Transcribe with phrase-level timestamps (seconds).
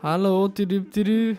[0.00, 1.36] Halló, tüdüp tüdü.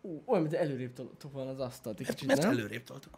[0.00, 2.50] Ú, olyan, mint előrébb toltuk volna az asztalt egy kicsit, Mert nem?
[2.50, 3.12] előrébb toltuk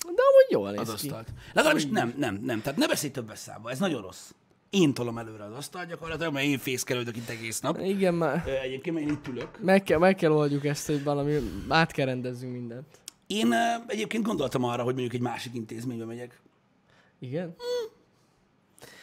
[0.00, 1.06] De amúgy jól néz az ki.
[1.08, 1.28] asztalt.
[1.52, 2.62] Legalábbis nem, nem, nem.
[2.62, 4.30] Tehát ne beszélj többes számba, ez nagyon rossz.
[4.70, 7.78] Én tolom előre az asztalt gyakorlatilag, mert én fészkelődök itt egész nap.
[7.80, 9.60] Igen, már Ö, Egyébként mert én itt ülök.
[9.60, 11.36] meg kell, meg kell oldjuk ezt, hogy valami,
[11.68, 12.86] át kell rendezzünk mindent.
[13.26, 16.40] Én ö, egyébként gondoltam arra, hogy mondjuk egy másik intézménybe megyek.
[17.18, 17.54] Igen?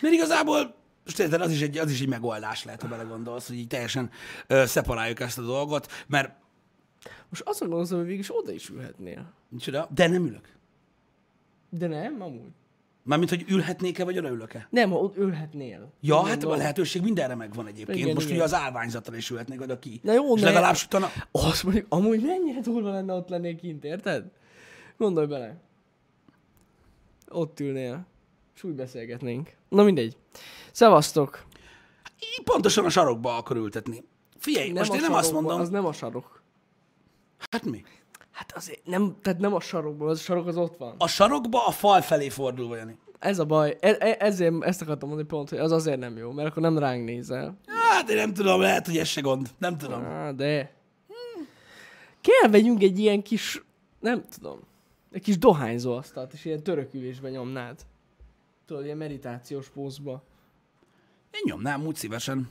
[0.01, 0.75] Mert igazából,
[1.05, 4.09] most érted, az is, egy, az is egy megoldás lehet, ha belegondolsz, hogy így teljesen
[4.47, 6.31] ö, szeparáljuk ezt a dolgot, mert
[7.29, 9.33] Most azt gondolom, hogy végig oda is ülhetnél.
[9.49, 10.53] micsoda, de nem ülök.
[11.69, 12.51] De nem, amúgy.
[13.03, 14.67] Mármint, hogy ülhetnék-e, vagy odaülök-e?
[14.69, 15.93] Nem, ott ülhetnél.
[16.01, 16.57] Ja, hát a gondolom.
[16.57, 17.97] lehetőség mindenre megvan egyébként.
[17.97, 18.35] Igen, Most igen.
[18.37, 19.99] ugye az állványzatra is ülhetnék oda ki.
[20.03, 21.09] Na jó, és ne- legalább utána...
[21.31, 24.31] Azt mondjuk, amúgy mennyire durva lenne ott lennék kint, érted?
[24.97, 25.57] Gondolj bele.
[27.27, 28.05] Ott ülnél.
[28.55, 29.55] És úgy beszélgetnénk.
[29.69, 30.17] Na mindegy.
[30.71, 31.45] Szevasztok.
[32.19, 34.03] Így pontosan a sarokba akar ültetni.
[34.37, 35.59] Figyelj, most a én nem azt mondom...
[35.59, 36.41] Az nem a sarok.
[37.51, 37.83] Hát mi?
[38.31, 40.95] Hát azért nem, tehát nem a sarokból, az a sarok az ott van.
[40.97, 42.97] A sarokba a fal felé fordulva, Jani.
[43.19, 43.77] Ez a baj.
[43.79, 46.77] E- e- ezért ezt akartam mondani pont, hogy az azért nem jó, mert akkor nem
[46.77, 47.57] ránk nézel.
[47.65, 49.49] Hát én nem tudom, lehet, hogy ez se gond.
[49.57, 50.03] Nem tudom.
[50.03, 50.73] Á, de...
[52.21, 53.63] Kell vegyünk egy ilyen kis,
[53.99, 54.59] nem tudom,
[55.11, 57.79] egy kis dohányzó asztalt, és ilyen törökülésbe nyomnád.
[58.65, 60.23] Tudod, ilyen meditációs pózba.
[61.31, 62.49] Én nyomnám úgy szívesen.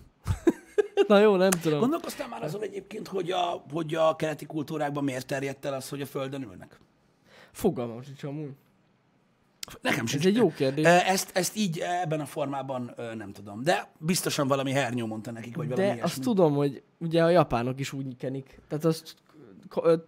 [1.08, 1.78] Na jó, nem tudom.
[1.78, 6.00] Gondolkoztál már azon egyébként, hogy a, hogy a keleti kultúrákban miért terjedt el az, hogy
[6.00, 6.80] a földön ülnek?
[7.52, 8.50] Fogalmam sincs amúgy.
[9.80, 10.22] Nekem sincs.
[10.22, 10.84] Ez egy jó kérdés.
[10.84, 13.62] Ezt, ezt így ebben a formában nem tudom.
[13.62, 16.10] De biztosan valami hernyó mondta nekik, vagy valami De ilyesmi.
[16.10, 18.60] azt tudom, hogy ugye a japánok is úgy kenik.
[18.68, 19.14] Tehát azt,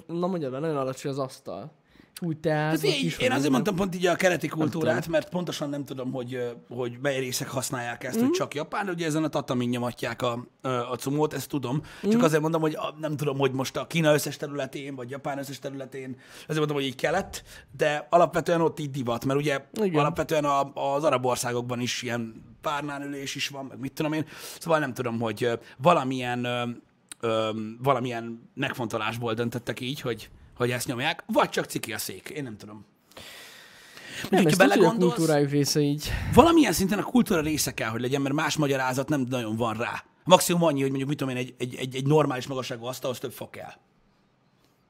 [0.07, 1.73] na mondjad nagyon alacsony az asztal.
[2.21, 3.19] Úgy Hát teáznak figyelj, is.
[3.19, 7.19] én azért mondtam pont így a keleti kultúrát, mert pontosan nem tudom, hogy, hogy mely
[7.19, 8.25] részek használják ezt, Mhm.
[8.25, 10.47] hogy csak Japán, ugye ezen a tatamin nyomatják a,
[10.91, 11.83] a cumót, ezt tudom.
[12.03, 12.11] Mhm.
[12.13, 15.39] Csak azért mondom, hogy a, nem tudom, hogy most a Kína összes területén, vagy Japán
[15.39, 17.43] összes területén, azért mondom, hogy így kelet,
[17.77, 20.01] de alapvetően ott így divat, mert ugye Igen.
[20.01, 24.25] alapvetően a, az arab országokban is ilyen párnánülés is van, meg mit tudom én.
[24.59, 26.63] Szóval nem tudom, hogy valamilyen, ö,
[27.21, 27.51] ö,
[27.83, 32.57] valamilyen megfontolásból döntöttek így, hogy, hogy ezt nyomják, vagy csak ciki a szék, én nem
[32.57, 32.85] tudom.
[34.23, 36.11] nem, Mondjuk, ez ha tudja, hogy a belegondolsz, kultúrájuk része így.
[36.35, 40.05] valamilyen szinten a kultúra része kell, hogy legyen, mert más magyarázat nem nagyon van rá.
[40.25, 43.33] Maximum annyi, hogy mondjuk mit tudom én, egy, egy, egy, egy normális magasságú asztalhoz több
[43.33, 43.73] fa kell.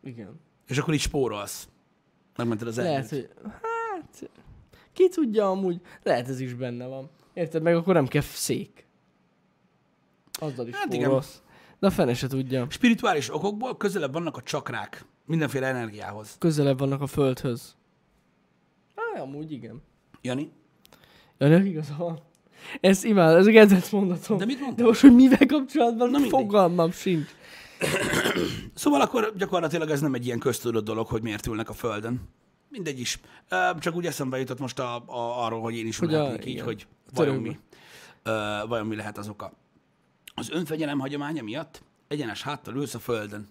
[0.02, 0.40] Igen.
[0.68, 1.68] És akkor így spórolsz.
[2.36, 3.34] Megmented az Lehet, erdőt.
[3.42, 3.50] hogy...
[3.52, 4.30] Hát...
[4.92, 5.80] Ki tudja amúgy?
[6.02, 7.10] Lehet ez is benne van.
[7.34, 7.62] Érted?
[7.62, 8.86] Meg akkor nem kell szék.
[10.38, 11.22] Azzal is Hát igen.
[11.78, 12.66] De a fene se tudja.
[12.70, 16.36] Spirituális okokból közelebb vannak a csakrák mindenféle energiához.
[16.38, 17.76] Közelebb vannak a földhöz.
[18.94, 19.82] Á, amúgy igen.
[20.22, 20.50] Jani?
[21.38, 22.20] Ja, nem igaza van.
[22.80, 24.38] Ez imád, ez a kedvenc mondatom.
[24.38, 24.86] De mit De mondtál?
[24.86, 27.28] most, hogy mivel kapcsolatban, Na fogalmam sincs.
[28.74, 32.28] Szóval akkor gyakorlatilag ez nem egy ilyen köztudott dolog, hogy miért ülnek a Földön.
[32.68, 33.20] Mindegy is.
[33.78, 36.64] Csak úgy eszembe jutott most a, a, arról, hogy én is Hogy a- így, igen.
[36.64, 37.58] hogy A vajon mi,
[38.22, 39.52] ö, vajon mi lehet az oka.
[40.34, 43.48] Az önfegyelem hagyománya miatt egyenes háttal ülsz a Földön.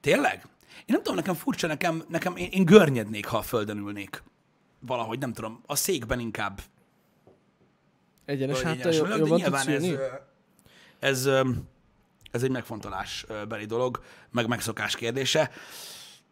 [0.00, 0.46] Tényleg?
[0.78, 4.22] Én nem tudom, nekem furcsa, nekem, nekem én, én görnyednék, ha a Földön ülnék.
[4.78, 6.60] Valahogy, nem tudom, a székben inkább.
[8.24, 9.98] Egyenes háttal jobban nyilván tudsz ez,
[10.98, 11.50] ez, ö,
[12.30, 15.50] ez egy megfontolás beli dolog, meg megszokás kérdése.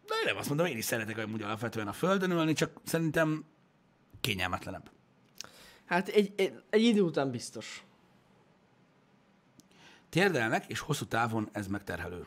[0.05, 3.45] De nem azt mondom, én is szeretek amúgy alapvetően a földön ülni, csak szerintem
[4.21, 4.91] kényelmetlenebb.
[5.85, 7.83] Hát egy, egy, egy idő után biztos.
[10.09, 12.25] Térdelnek, és hosszú távon ez megterhelő.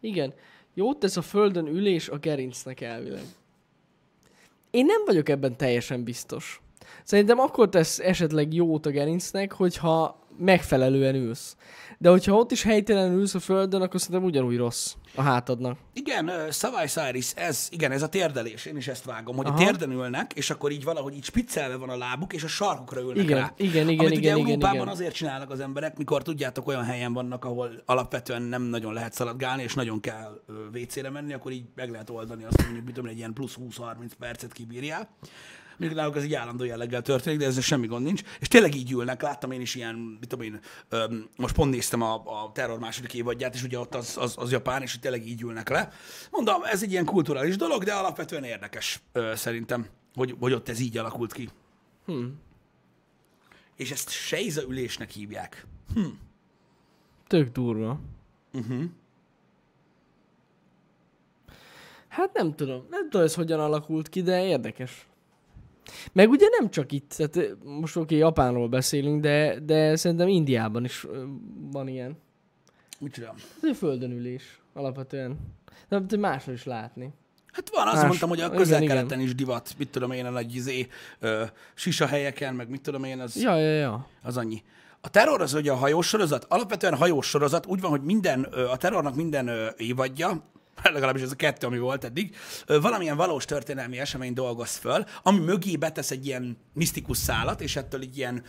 [0.00, 0.34] Igen.
[0.74, 3.24] Jót tesz a földön ülés a gerincnek elvileg.
[4.70, 6.60] Én nem vagyok ebben teljesen biztos.
[7.04, 11.56] Szerintem akkor tesz esetleg jót a gerincnek, hogyha megfelelően ülsz.
[11.98, 15.78] De hogyha ott is helytelenül ülsz a földön, akkor szerintem ugyanúgy rossz a hátadnak.
[15.92, 19.54] Igen, ö, Savai Cyrus, ez, igen, ez a térdelés, én is ezt vágom, hogy Aha.
[19.54, 23.00] A térden ülnek, és akkor így valahogy így spiccelve van a lábuk, és a sarkukra
[23.00, 23.52] ülnek Igen, rá.
[23.56, 24.88] igen, igen, Amit ugye igen, igen, Európában igen.
[24.88, 29.62] azért csinálnak az emberek, mikor tudjátok, olyan helyen vannak, ahol alapvetően nem nagyon lehet szaladgálni,
[29.62, 30.40] és nagyon kell
[30.74, 34.10] WC-re menni, akkor így meg lehet oldani azt, hogy mit tudom, egy ilyen plusz 20-30
[34.18, 35.08] percet kibírjál.
[35.78, 38.22] Mondjuk náluk ez egy állandó jelleggel történik, de ezzel semmi gond nincs.
[38.40, 42.02] És tényleg így ülnek, láttam én is ilyen, mit tudom én, öm, most pont néztem
[42.02, 45.26] a, a terror második évadját, és ugye ott az, az, az japán, és hogy tényleg
[45.26, 45.92] így ülnek le.
[46.30, 50.80] Mondom, ez egy ilyen kulturális dolog, de alapvetően érdekes ö, szerintem, hogy, hogy ott ez
[50.80, 51.48] így alakult ki.
[52.06, 52.24] Hm.
[53.76, 55.66] És ezt sejza ülésnek hívják.
[57.26, 58.00] Tök durva.
[58.52, 58.84] Uh-huh.
[62.08, 62.86] Hát nem tudom.
[62.90, 65.06] Nem tudom, ez hogyan alakult ki, de érdekes.
[66.12, 71.06] Meg ugye nem csak itt, tehát most oké, Japánról beszélünk, de, de szerintem Indiában is
[71.72, 72.16] van ilyen.
[72.98, 73.34] Micsoda?
[73.36, 75.38] Ez egy földön ülés, alapvetően.
[75.88, 77.12] De máshol is látni.
[77.52, 80.54] Hát van, azt Más- mondtam, hogy a közel-keleten is divat, mit tudom én, a nagy
[80.54, 80.86] izé,
[81.18, 81.44] ö,
[81.74, 84.06] sisa helyeken, meg mit tudom én, az, Ja, ja, ja.
[84.22, 84.62] az annyi.
[85.00, 88.76] A terror az ugye a hajós sorozat, alapvetően hajós sorozat úgy van, hogy minden, a
[88.76, 90.42] terrornak minden évadja,
[90.92, 92.36] legalábbis ez a kettő, ami volt eddig,
[92.66, 98.02] valamilyen valós történelmi esemény dolgoz föl, ami mögé betesz egy ilyen misztikus szálat, és ettől
[98.02, 98.42] így ilyen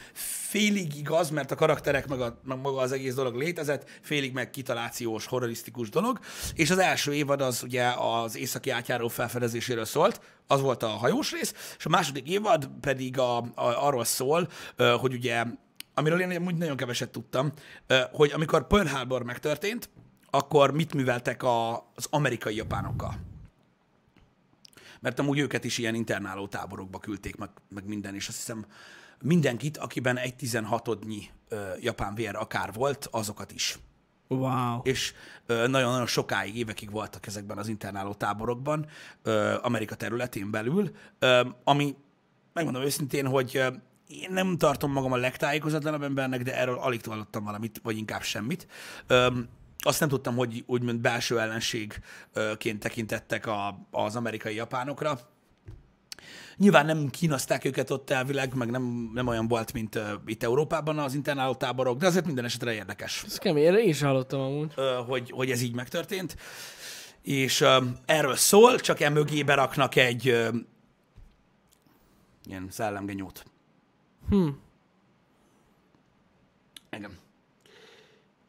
[0.49, 4.49] félig igaz, mert a karakterek meg, a, meg maga az egész dolog létezett, félig meg
[4.49, 6.19] kitalációs, horrorisztikus dolog,
[6.53, 11.31] és az első évad az ugye az északi átjáró felfedezéséről szólt, az volt a hajós
[11.31, 14.47] rész, és a második évad pedig a, a, arról szól,
[14.99, 15.43] hogy ugye
[15.93, 17.51] amiről én amúgy nagyon keveset tudtam,
[18.11, 19.89] hogy amikor Pearl Harbor megtörtént,
[20.37, 23.15] akkor mit műveltek a, az amerikai japánokkal.
[24.99, 28.65] Mert amúgy őket is ilyen internáló táborokba küldték, meg, meg minden, és azt hiszem
[29.21, 33.79] mindenkit, akiben egy tizenhatodnyi ö, japán vér akár volt, azokat is.
[34.27, 34.79] Wow.
[34.83, 35.13] És
[35.45, 38.85] ö, nagyon-nagyon sokáig, évekig voltak ezekben az internáló táborokban,
[39.21, 41.95] ö, Amerika területén belül, ö, ami,
[42.53, 43.63] megmondom őszintén, hogy
[44.07, 48.67] én nem tartom magam a legtájékozatlanabb embernek, de erről alig hallottam valamit, vagy inkább semmit.
[49.07, 49.27] Ö,
[49.87, 55.19] azt nem tudtam, hogy úgymond belső ellenségként tekintettek a, az amerikai japánokra.
[56.57, 60.99] Nyilván nem kínozták őket ott elvileg, meg nem, nem olyan volt, mint uh, itt Európában
[60.99, 64.71] az internáló táborok, de azért minden esetre érdekes Ez kemény, erre is hallottam amúgy.
[64.75, 66.37] ö, hogy, hogy ez így megtörtént.
[67.21, 70.49] És ö, erről szól, csak e mögé beraknak egy ö,
[72.43, 73.43] ilyen szellemgenyót.
[74.29, 74.47] Hm,
[76.91, 77.17] Igen.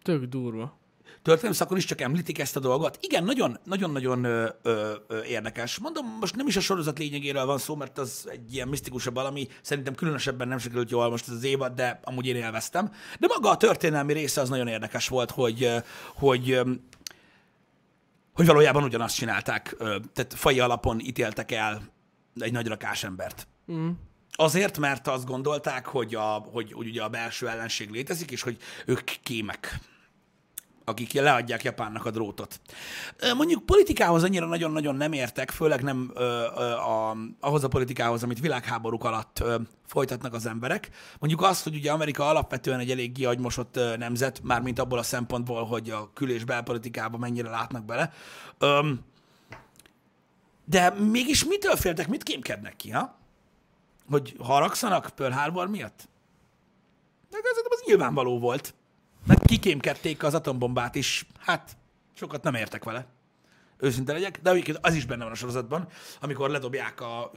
[0.02, 0.76] tök durva.
[1.22, 2.98] Történelmi szakon is csak említik ezt a dolgot.
[3.00, 5.78] Igen, nagyon, nagyon-nagyon ö, ö, érdekes.
[5.78, 9.48] Mondom, most nem is a sorozat lényegéről van szó, mert az egy ilyen misztikusabb valami.
[9.62, 12.92] Szerintem különösebben nem sikerült jól most ez az évad, de amúgy én élveztem.
[13.18, 15.72] De maga a történelmi része az nagyon érdekes volt, hogy,
[16.14, 16.60] hogy
[18.38, 19.76] hogy valójában ugyanazt csinálták,
[20.12, 21.82] tehát fai alapon ítéltek el
[22.34, 23.48] egy nagy rakás embert.
[23.72, 23.90] Mm.
[24.32, 28.56] Azért, mert azt gondolták, hogy, a, hogy, hogy ugye a belső ellenség létezik, és hogy
[28.86, 29.78] ők kémek
[30.88, 32.60] akik leadják Japánnak a drótot.
[33.16, 38.22] Ö, Mondjuk politikához annyira nagyon-nagyon nem értek, főleg nem ö, ö, a, ahhoz a politikához,
[38.22, 39.56] amit világháborúk alatt ö,
[39.86, 40.90] folytatnak az emberek.
[41.18, 45.64] Mondjuk azt, hogy ugye Amerika alapvetően egy elég agymosott ö, nemzet, mármint abból a szempontból,
[45.64, 48.12] hogy a kül- és belpolitikába mennyire látnak bele.
[48.58, 49.00] Öm,
[50.64, 53.16] de mégis mitől féltek, mit kémkednek ki, ha?
[54.10, 56.08] Hogy haragszanak Pearl Harbor miatt?
[57.30, 58.74] De ez az nyilvánvaló volt.
[59.28, 61.26] Meg kikémkedték az atombombát is.
[61.38, 61.76] Hát,
[62.14, 63.06] sokat nem értek vele.
[63.78, 65.88] Őszinte legyek, de egyébként az is benne van a sorozatban,
[66.20, 67.30] amikor ledobják a,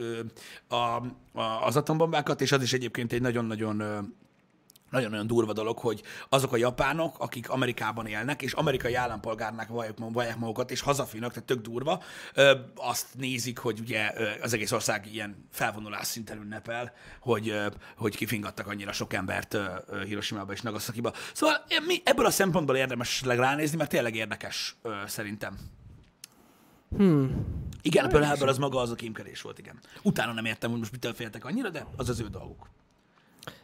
[0.67, 3.83] a, a, az atombombákat, és az is egyébként egy nagyon-nagyon
[4.91, 10.37] nagyon-nagyon durva dolog, hogy azok a japánok, akik Amerikában élnek, és amerikai állampolgárnak vallják, vallják
[10.37, 12.03] magukat, és hazafinak, tehát tök durva,
[12.33, 17.67] ö, azt nézik, hogy ugye ö, az egész ország ilyen felvonulás szinten ünnepel, hogy, ö,
[17.97, 21.13] hogy kifingattak annyira sok embert ö, ö, Hiroshima-ba és Nagasakiba.
[21.33, 25.57] Szóval mi ebből a szempontból érdemes esetleg ránézni, mert tényleg érdekes ö, szerintem.
[26.97, 27.45] Hmm.
[27.81, 29.79] Igen, például az maga az a kémkedés volt, igen.
[30.03, 32.69] Utána nem értem, hogy most mitől féltek annyira, de az az ő dolguk.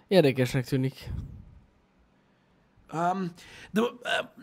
[0.07, 1.09] Érdekesnek tűnik.
[2.93, 3.31] Um,
[3.71, 3.87] de uh,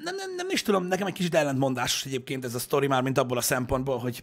[0.04, 3.18] nem, nem, nem is tudom, nekem egy kicsit ellentmondásos egyébként ez a sztori már, mint
[3.18, 4.22] abból a szempontból, hogy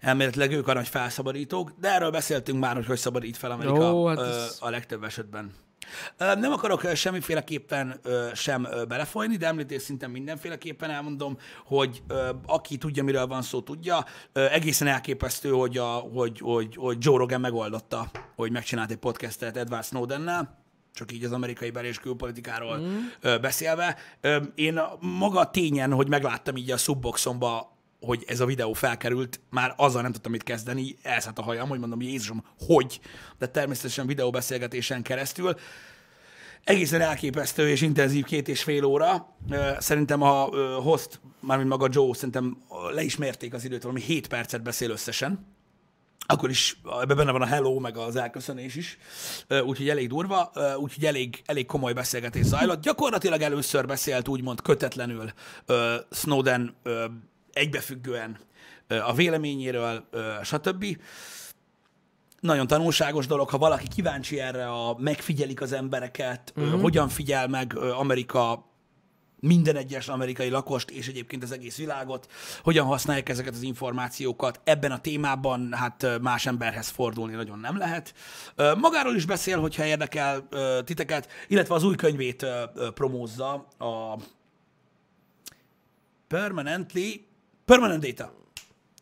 [0.00, 4.06] elméletileg ők a nagy felszabadítók, de erről beszéltünk már, hogy hogy szabadít fel Amerika Jó,
[4.06, 5.52] hát ö, ez- a legtöbb esetben.
[6.16, 12.30] Ö, Nem akarok semmiféleképpen ö, sem ö, belefolyni, de említés szinten mindenféleképpen elmondom, hogy ö,
[12.46, 14.04] aki tudja, miről van szó, tudja.
[14.32, 19.56] Ö, Egészen elképesztő, hogy, a, hogy, hogy, hogy Joe Rogan megoldotta, hogy megcsinált egy podcastet
[19.56, 20.64] Edward Snowdennel,
[20.96, 23.40] csak így az amerikai bel- és külpolitikáról mm.
[23.40, 23.96] beszélve.
[24.54, 30.02] Én maga tényen, hogy megláttam így a subboxomba, hogy ez a videó felkerült, már azzal
[30.02, 33.00] nem tudtam mit kezdeni, elszállt a hajam, hogy mondom, Jézusom, hogy?
[33.38, 35.54] De természetesen videóbeszélgetésen keresztül.
[36.64, 39.36] Egészen elképesztő és intenzív két és fél óra.
[39.78, 40.44] Szerintem a
[40.80, 42.62] host, mármint maga Joe, szerintem
[42.94, 45.55] le is mérték az időt, valami 7 percet beszél összesen
[46.26, 48.98] akkor is ebben benne van a hello, meg az elköszönés is,
[49.64, 52.82] úgyhogy elég durva, úgyhogy elég, elég komoly beszélgetés zajlott.
[52.82, 55.32] Gyakorlatilag először beszélt úgymond kötetlenül
[56.10, 56.74] Snowden
[57.52, 58.38] egybefüggően
[58.88, 60.08] a véleményéről,
[60.42, 60.98] stb.
[62.40, 66.80] Nagyon tanulságos dolog, ha valaki kíváncsi erre, a megfigyelik az embereket, uh-huh.
[66.80, 68.66] hogyan figyel meg Amerika
[69.40, 72.30] minden egyes amerikai lakost, és egyébként az egész világot,
[72.62, 74.60] hogyan használják ezeket az információkat.
[74.64, 78.14] Ebben a témában hát más emberhez fordulni nagyon nem lehet.
[78.78, 80.48] Magáról is beszél, hogyha érdekel
[80.84, 82.46] titeket, illetve az új könyvét
[82.94, 84.18] promózza a
[86.28, 87.26] Permanently,
[87.64, 88.34] Permanent Data.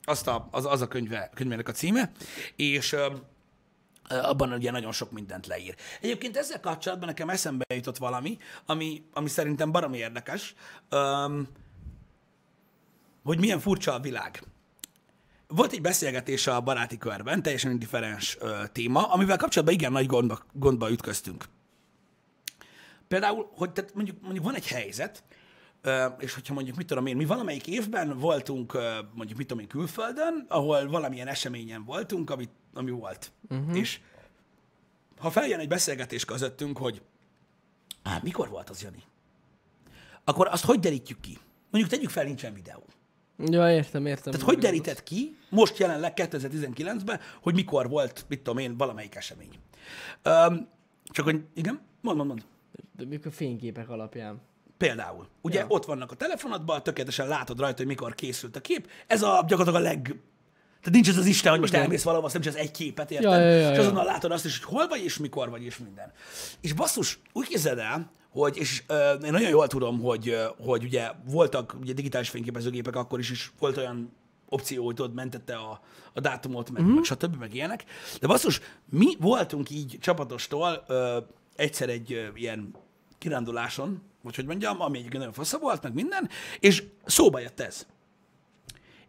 [0.05, 2.11] Azt a, az, az a könyve, könyvének a címe,
[2.57, 2.97] és
[4.09, 5.75] abban ugye nagyon sok mindent leír.
[6.01, 10.55] Egyébként ezzel kapcsolatban nekem eszembe jutott valami, ami, ami szerintem baromi érdekes,
[10.89, 11.49] öm,
[13.25, 14.43] hogy milyen furcsa a világ.
[15.47, 20.39] Volt egy beszélgetés a baráti körben, teljesen indiferens ö, téma, amivel kapcsolatban igen nagy gondba,
[20.53, 21.45] gondba ütköztünk.
[23.09, 25.25] Például, hogy tehát mondjuk, mondjuk van egy helyzet,
[26.19, 28.79] és hogyha mondjuk, mit tudom én, mi valamelyik évben voltunk,
[29.15, 33.33] mondjuk, mit tudom én, külföldön, ahol valamilyen eseményen voltunk, ami, ami volt.
[33.51, 33.79] Uh-huh.
[33.79, 34.01] És
[35.19, 37.03] ha feljön egy beszélgetés közöttünk, hogy
[38.03, 39.03] Á, mikor volt az, Jani?
[40.25, 41.39] Akkor azt hogy derítjük ki?
[41.71, 42.83] Mondjuk tegyük fel, nincsen videó.
[43.39, 44.33] Ja, értem, értem.
[44.33, 49.59] Tehát hogy deríted ki, most jelenleg 2019-ben, hogy mikor volt, mit tudom én, valamelyik esemény?
[50.25, 50.69] Um,
[51.05, 52.45] csak hogy, igen, mond, mond, mond.
[52.97, 54.41] De mikor fényképek alapján.
[54.77, 55.29] Például.
[55.41, 55.59] Ugye.
[55.59, 55.67] Ja.
[55.69, 58.91] ott vannak a telefonodban, tökéletesen látod rajta, hogy mikor készült a kép.
[59.07, 60.21] Ez a gyakorlatilag a leg...
[60.85, 63.11] Tehát nincs ez az Isten, hogy most elmész valahova, azt nem csak ez egy képet,
[63.11, 63.31] érted?
[63.31, 65.79] Ja, ja, ja, és azonnal látod azt is, hogy hol vagy, és mikor vagy, és
[65.79, 66.13] minden.
[66.61, 71.11] És basszus, úgy képzeld el, hogy, és ö, én nagyon jól tudom, hogy, hogy ugye
[71.25, 74.13] voltak ugye digitális fényképezőgépek akkor is, és volt olyan
[74.49, 75.81] opció, hogy tudod, mentette a,
[76.13, 76.95] a dátumot, meg, uh-huh.
[76.95, 77.85] meg stb., meg ilyenek.
[78.21, 78.61] De basszus,
[78.91, 81.19] mi voltunk így csapatostól ö,
[81.57, 82.75] egyszer egy ö, ilyen
[83.19, 86.29] kiránduláson, vagy hogy mondjam, ami egyébként nagyon fasza volt, meg minden,
[86.61, 87.87] és szóba jött ez.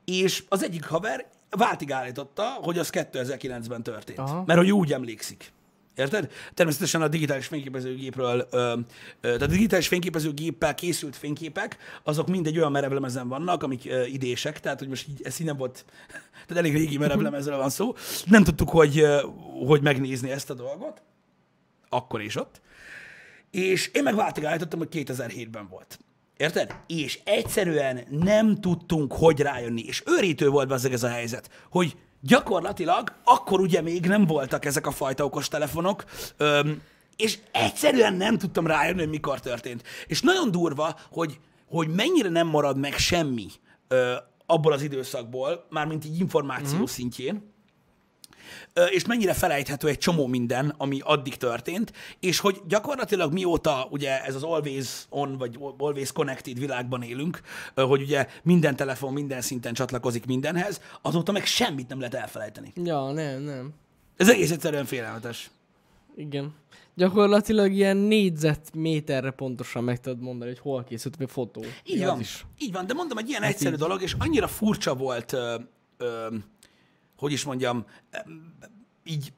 [0.06, 4.20] És az egyik haver váltig állította, hogy az 2009-ben történt.
[4.20, 4.44] Aha.
[4.46, 5.54] Mert hogy úgy emlékszik.
[5.96, 6.32] Érted?
[6.54, 8.78] Természetesen a digitális fényképezőgépről, ö, ö,
[9.22, 14.60] tehát a digitális fényképezőgéppel készült fényképek, azok mind egy olyan merevlemezen vannak, amik ö, idések,
[14.60, 15.86] tehát hogy most így, ez így nem volt,
[16.48, 17.96] tehát elég régi merevlemezről van szó.
[18.26, 19.22] Nem tudtuk, hogy, ö,
[19.68, 21.02] hogy megnézni ezt a dolgot,
[21.90, 22.62] akkor és ott.
[23.52, 26.00] És én meg váltig állítottam, hogy 2007-ben volt.
[26.38, 26.76] Érted?
[26.88, 29.82] És egyszerűen nem tudtunk, hogy rájönni.
[29.82, 34.88] És őrítő volt ezek ez a helyzet, hogy gyakorlatilag akkor ugye még nem voltak ezek
[34.88, 36.04] a fajta okostelefonok,
[36.38, 36.82] öm,
[37.16, 39.84] és egyszerűen nem tudtam rájönni, hogy mikor történt.
[40.08, 43.48] És nagyon durva, hogy, hogy mennyire nem marad meg semmi
[43.88, 44.14] ö,
[44.46, 46.84] abból az időszakból, mármint így információ mm.
[46.84, 47.54] szintjén,
[48.90, 54.36] és mennyire felejthető egy csomó minden, ami addig történt, és hogy gyakorlatilag mióta ugye ez
[54.36, 57.42] az always on, vagy always connected világban élünk,
[57.76, 62.72] hogy ugye minden telefon minden szinten csatlakozik mindenhez, azóta meg semmit nem lehet elfelejteni.
[62.84, 63.74] Ja, nem, nem.
[64.18, 65.50] Ez egész egyszerűen félelmetes.
[66.16, 66.54] Igen.
[66.96, 71.64] Gyakorlatilag ilyen négyzetméterre pontosan meg tudod mondani, hogy hol készült a fotó.
[71.86, 72.20] Így van.
[72.20, 72.46] Is.
[72.58, 73.80] Így van, de mondom, egy ilyen hát egyszerű így.
[73.80, 75.56] dolog, és annyira furcsa volt, ö,
[75.98, 76.28] ö,
[77.18, 77.86] hogy is mondjam,
[79.04, 79.34] így,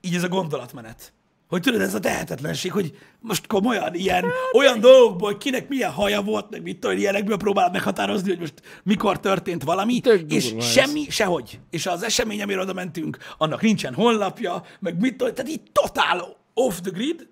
[0.00, 1.12] így ez a gondolatmenet.
[1.48, 6.22] Hogy tudod, ez a tehetetlenség, hogy most komolyan ilyen, olyan dolgokból, hogy kinek milyen haja
[6.22, 10.64] volt, meg mit tudom, ilyenekből próbál meghatározni, hogy most mikor történt valami, Tök és durva
[10.64, 10.70] ez.
[10.70, 11.60] semmi, sehogy.
[11.70, 16.36] És az esemény, amire oda mentünk, annak nincsen honlapja, meg mit tudom, tehát így totál
[16.54, 17.28] off the grid,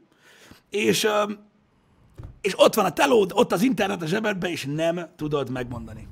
[0.70, 1.06] és,
[2.40, 6.08] és ott van a telód, ott az internet a zsebedben, és nem tudod megmondani.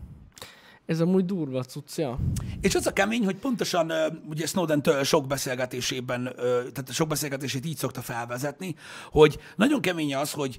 [0.87, 2.19] Ez amúgy durva cucca.
[2.61, 3.93] És az a kemény, hogy pontosan
[4.29, 6.33] ugye Snowden sok beszélgetésében,
[6.73, 8.75] tehát sok beszélgetését így szokta felvezetni,
[9.11, 10.59] hogy nagyon kemény az, hogy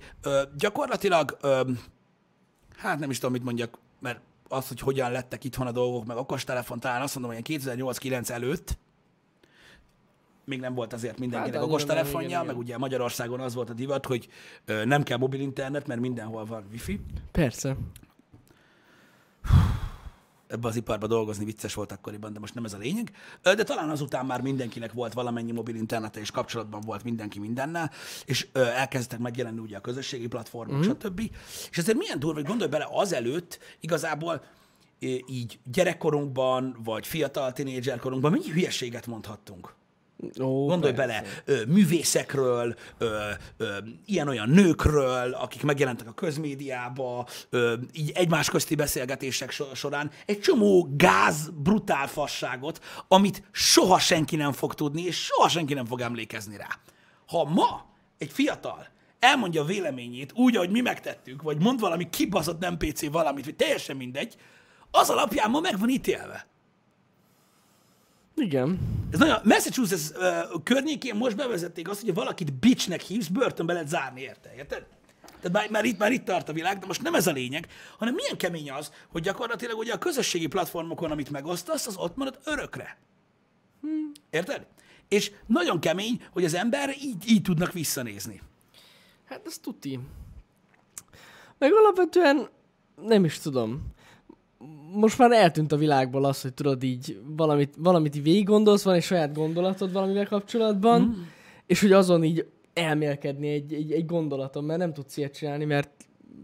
[0.58, 1.38] gyakorlatilag,
[2.78, 6.18] hát nem is tudom, mit mondjak, mert az, hogy hogyan lettek itthon a dolgok, meg
[6.18, 8.78] okostelefon, talán azt mondom, hogy ilyen 2008-9 előtt,
[10.46, 12.64] még nem volt azért mindenkinek Hát okostelefonja, igen, meg igen.
[12.64, 14.28] ugye Magyarországon az volt a divat, hogy
[14.66, 17.00] ö, nem kell mobil internet, mert mindenhol van wifi.
[17.32, 17.76] Persze.
[20.48, 23.12] Ebbe az iparba dolgozni vicces volt akkoriban, de most nem ez a lényeg.
[23.42, 27.92] De talán azután már mindenkinek volt valamennyi mobil internete, és kapcsolatban volt mindenki mindennel,
[28.26, 30.82] és elkezdtek megjelenni ugye a közösségi platformok, mm.
[30.82, 31.32] stb.
[31.72, 34.44] És ezért milyen durva, hogy gondolj bele, azelőtt igazából
[35.28, 39.74] így gyerekkorunkban, vagy fiatal tinédzserkorunkban mennyi hülyeséget mondhattunk.
[40.42, 41.22] Ó, Gondolj persze.
[41.22, 48.76] bele, ö, művészekről, ö, ö, ilyen-olyan nőkről, akik megjelentek a közmédiába, ö, így egymás közti
[48.76, 55.24] beszélgetések so- során, egy csomó gáz, brutál fasságot, amit soha senki nem fog tudni, és
[55.24, 56.68] soha senki nem fog emlékezni rá.
[57.28, 57.86] Ha ma
[58.18, 58.88] egy fiatal
[59.20, 63.56] elmondja a véleményét úgy, ahogy mi megtettük, vagy mond valami kibaszott nem PC valamit, vagy
[63.56, 64.36] teljesen mindegy,
[64.92, 66.48] az alapján ma meg van ítélve.
[68.36, 68.80] Igen.
[69.12, 73.88] Ez nagyon, Massachusetts uh, környékén most bevezették azt, hogy ha valakit bitchnek hívsz, börtönbe lehet
[73.88, 74.86] zárni érte, érted?
[75.42, 77.68] Tehát már, már, itt, már itt tart a világ, de most nem ez a lényeg,
[77.98, 82.40] hanem milyen kemény az, hogy gyakorlatilag ugye a közösségi platformokon, amit megosztasz, az ott marad
[82.44, 82.98] örökre.
[83.82, 84.12] Hmm.
[84.30, 84.66] Érted?
[85.08, 88.42] És nagyon kemény, hogy az ember így, így tudnak visszanézni.
[89.26, 90.00] Hát ez tuti.
[91.58, 92.50] Meg alapvetően
[93.02, 93.94] nem is tudom.
[94.94, 98.96] Most már eltűnt a világból az, hogy tudod így valamit, valamit így végig gondolsz, van
[98.96, 101.22] egy saját gondolatod valamivel kapcsolatban, mm.
[101.66, 105.90] és hogy azon így elmélkedni egy, egy, egy gondolaton, mert nem tudsz ilyet csinálni, mert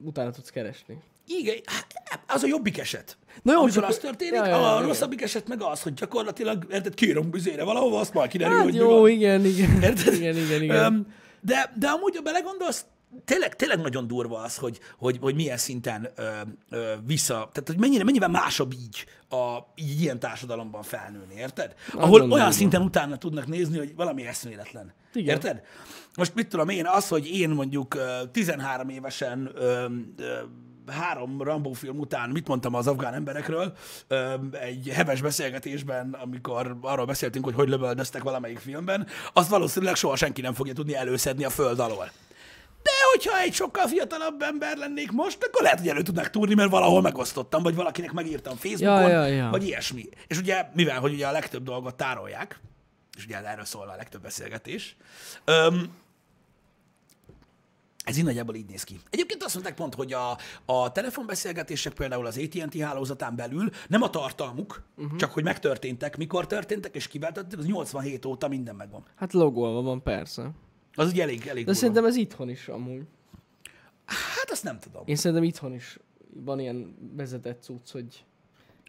[0.04, 0.98] utána tudsz keresni.
[1.28, 1.86] Igen, hát,
[2.28, 3.18] az a jobbik eset.
[3.42, 4.88] Na jó, csak- az történik, Ja, ja, ja, ja, ja, a ja.
[4.88, 8.74] rosszabbik eset meg az, hogy gyakorlatilag, érted, kiírom büzére valahova, azt majd kiderül, Hát hogy
[8.74, 9.10] mi jó, van.
[9.10, 9.82] igen, igen.
[9.82, 10.14] Érted?
[10.14, 10.84] Igen, igen, igen.
[10.84, 11.08] Öm,
[11.42, 12.86] de, de amúgy, ha belegondolsz,
[13.26, 16.30] tényleg, tényleg nagyon durva az, hogy, hogy, hogy milyen szinten ö,
[16.70, 21.76] ö, vissza, tehát hogy mennyire, mennyivel másabb így, a, így ilyen társadalomban felnőni, érted?
[21.94, 22.52] Ahol Nagyon olyan durva.
[22.52, 24.94] szinten utána tudnak nézni, hogy valami eszméletlen.
[25.14, 25.36] Igen.
[25.36, 25.62] Érted?
[26.18, 29.86] Most mit tudom én, az, hogy én mondjuk ö, 13 évesen ö,
[30.18, 30.38] ö,
[30.88, 33.74] három Rambo film után mit mondtam az afgán emberekről
[34.52, 40.42] egy heves beszélgetésben, amikor arról beszéltünk, hogy hogy lövöldöztek valamelyik filmben, azt valószínűleg soha senki
[40.42, 42.12] nem fogja tudni előszedni a föld alól.
[42.84, 46.70] De hogyha egy sokkal fiatalabb ember lennék most, akkor lehet, hogy elő tudnak túrni, mert
[46.70, 49.50] valahol megosztottam, vagy valakinek megírtam Facebookon, Ja, ja, ja.
[49.50, 50.10] vagy ilyesmi.
[50.28, 52.60] És ugye, mivel, hogy ugye a legtöbb dolgot tárolják,
[53.18, 54.96] és ugye erről szól a legtöbb beszélgetés,
[55.46, 56.00] öm,
[58.04, 59.00] ez így nagyjából így néz ki.
[59.10, 64.10] Egyébként azt mondták pont, hogy a, a telefonbeszélgetések például az AT&T hálózatán belül nem a
[64.10, 65.18] tartalmuk, uh-huh.
[65.18, 69.04] csak hogy megtörténtek, mikor történtek, és kivel történtek, az 87 óta minden megvan.
[69.16, 70.52] Hát logolva van, persze.
[70.96, 73.02] Az ugye elég, elég De szerintem ez itthon is amúgy.
[74.06, 75.04] Hát azt nem tudom.
[75.06, 76.00] Én szerintem itthon is
[76.34, 78.26] van ilyen vezetett cucc, hogy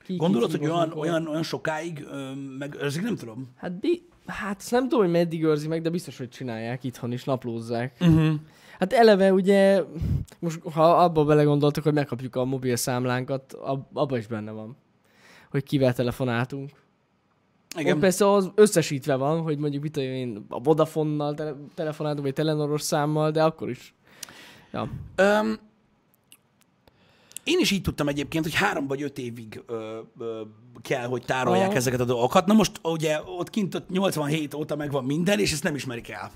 [0.04, 3.48] ki, Gondolod, ki, hogy olyan, olyan, olyan sokáig ö, meg, ezek nem tudom.
[3.56, 7.24] Hát, bi- hát nem tudom, hogy meddig őrzi meg, de biztos, hogy csinálják itthon is,
[7.24, 7.96] naplózzák.
[8.00, 8.34] Uh-huh.
[8.78, 9.82] Hát eleve ugye,
[10.38, 14.76] most ha abba belegondoltak, hogy megkapjuk a mobil számlánkat, ab, abba is benne van,
[15.50, 16.70] hogy kivel telefonáltunk.
[17.76, 17.94] Igen.
[17.94, 22.82] Ott persze az összesítve van, hogy mondjuk mit én, a Vodafonnal tele- telefonáltunk, vagy Telenoros
[22.82, 23.94] számmal, de akkor is.
[24.72, 24.90] Ja.
[25.16, 25.58] Öm,
[27.44, 30.40] én is így tudtam egyébként, hogy három vagy öt évig ö, ö,
[30.82, 31.76] kell, hogy tárolják Aha.
[31.76, 32.46] ezeket a dolgokat.
[32.46, 36.30] Na most ugye ott kint ott 87 óta megvan minden, és ezt nem ismerik el.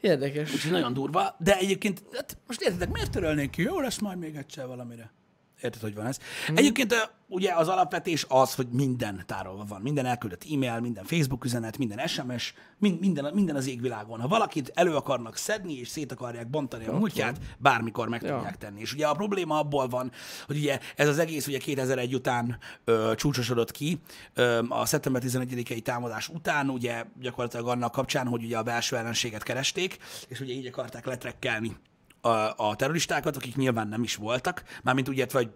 [0.00, 0.54] Érdekes.
[0.54, 3.62] Úgyhogy nagyon durva, de egyébként, hát most értitek, miért törölnék ki?
[3.62, 5.12] Jó lesz majd még egyszer valamire.
[5.62, 6.18] Érted, hogy van ez?
[6.46, 6.56] Hmm.
[6.56, 9.80] Egyébként ugye az alapvetés az, hogy minden tárolva van.
[9.80, 14.20] Minden elküldött e-mail, minden Facebook üzenet, minden SMS, min- minden, minden az égvilágon.
[14.20, 18.34] Ha valakit elő akarnak szedni, és szét akarják bontani a múltját, bármikor meg Ja.
[18.34, 18.80] tudják tenni.
[18.80, 20.12] És ugye a probléma abból van,
[20.46, 24.00] hogy ugye ez az egész ugye 2001 után ö, csúcsosodott ki,
[24.34, 29.42] ö, a szeptember 11-i támadás után, ugye gyakorlatilag annak kapcsán, hogy ugye a belső ellenséget
[29.42, 29.96] keresték,
[30.28, 31.76] és ugye így akarták letrekkelni
[32.20, 35.50] a, a terroristákat, akik nyilván nem is voltak, mármint úgy értve, hogy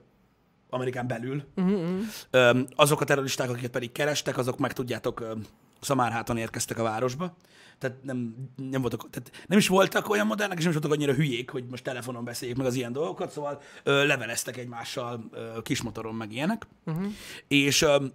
[0.70, 1.44] Amerikán belül.
[1.56, 2.58] Uh-huh.
[2.74, 5.36] Azok a terroristák, akiket pedig kerestek, azok meg tudjátok,
[5.80, 7.36] Szamárháton érkeztek a városba.
[7.78, 11.14] Tehát nem, nem, voltak, tehát nem is voltak olyan modernek, és nem is voltak annyira
[11.14, 16.14] hülyék, hogy most telefonon beszéljék meg az ilyen dolgokat, szóval ö, leveleztek egymással ö, kismotoron,
[16.14, 16.66] meg ilyenek.
[16.86, 17.12] Uh-huh.
[17.48, 18.12] És öm,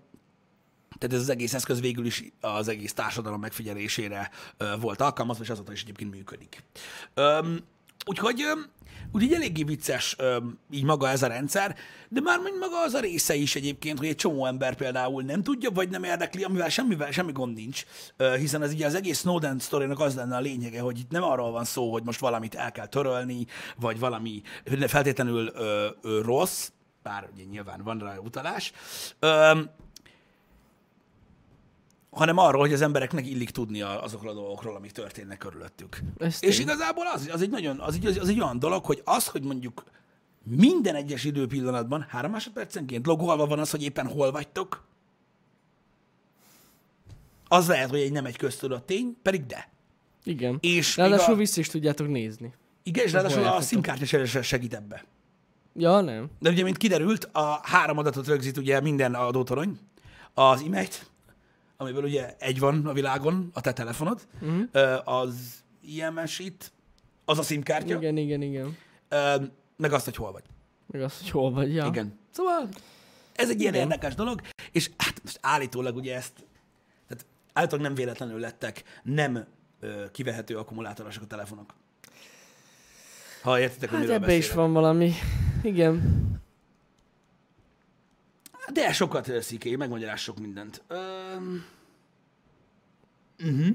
[0.98, 5.50] tehát ez az egész eszköz végül is az egész társadalom megfigyelésére ö, volt alkalmazva, és
[5.50, 6.64] azóta is egyébként működik.
[7.14, 7.60] Öm,
[8.08, 8.44] úgyhogy,
[9.12, 10.16] úgyhogy eléggé vicces
[10.72, 11.76] így maga ez a rendszer,
[12.10, 15.44] de már mondjuk maga az a része is egyébként, hogy egy csomó ember például nem
[15.44, 17.84] tudja, vagy nem érdekli, amivel semmivel, semmi gond nincs,
[18.38, 21.52] hiszen ez ugye az egész Snowden sztorinak az lenne a lényege, hogy itt nem arról
[21.52, 23.46] van szó, hogy most valamit el kell törölni,
[23.80, 24.42] vagy valami
[24.88, 26.70] feltétlenül ö, ö, rossz,
[27.04, 28.72] bár ugye nyilván van rá utalás,
[32.18, 36.00] hanem arról, hogy az embereknek illik tudni azokról a dolgokról, amik történnek körülöttük.
[36.18, 39.28] Ez És igazából az, az egy nagyon, az egy, az egy olyan dolog, hogy az,
[39.28, 39.84] hogy mondjuk
[40.44, 44.86] minden egyes időpillanatban, három másodpercenként logolva van az, hogy éppen hol vagytok,
[47.48, 49.70] az lehet, hogy egy nem egy köztudott tény, pedig de.
[50.24, 50.58] Igen.
[50.62, 52.54] És Ráadásul a, vissza is tudjátok nézni.
[52.84, 53.68] igen, és ráadásul a jártatok.
[53.68, 55.04] SIM kártya segít ebbe.
[55.76, 56.30] Ja, nem.
[56.40, 59.80] De ugye, mint kiderült, a három adatot rögzít ugye minden adótorony,
[60.34, 61.10] az e-mailt,
[61.78, 65.02] amiből ugye egy van a világon, a te telefonod, uh-huh.
[65.04, 66.72] az IMS itt,
[67.26, 68.78] az a SIM kártya, Igen, igen, igen.
[69.78, 70.44] meg azt, hogy hol vagy.
[70.86, 71.74] Meg az, hogy hol vagy.
[71.74, 71.86] Ja.
[71.86, 72.20] Igen.
[72.32, 72.70] Szóval
[73.36, 73.86] ez egy ilyen Igen.
[73.86, 76.34] érdekes dolog, és hát most állítólag ugye ezt,
[77.08, 79.46] tehát állítólag nem véletlenül lettek nem
[79.80, 81.74] ö, kivehető akkumulátorosok a telefonok.
[83.42, 84.56] Ha értitek, hogy Hát miről ebbe is beszélek.
[84.58, 85.14] van valami.
[85.64, 86.26] Igen.
[88.74, 90.84] De sokat sziké, megmagyaráz sok mindent.
[90.88, 91.66] Öm...
[93.44, 93.68] Uh-huh.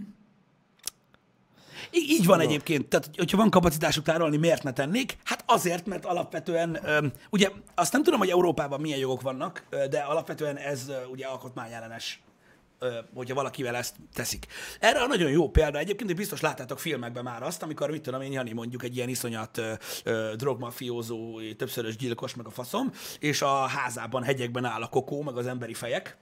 [1.90, 2.88] Í- Így van egyébként.
[2.88, 5.16] Tehát, hogyha van kapacitásuk tárolni, miért ne tennék?
[5.24, 6.78] Hát azért, mert alapvetően,
[7.30, 12.22] ugye azt nem tudom, hogy Európában milyen jogok vannak, de alapvetően ez ugye alkotmányellenes
[13.14, 14.46] hogyha valakivel ezt teszik.
[14.80, 18.20] Erre a nagyon jó példa egyébként, hogy biztos láttátok filmekben már azt, amikor, mit tudom
[18.20, 19.72] én, Jani mondjuk egy ilyen iszonyat ö,
[20.04, 25.36] ö, drogmafiózó, többszörös gyilkos, meg a faszom, és a házában, hegyekben áll a kokó, meg
[25.36, 26.16] az emberi fejek,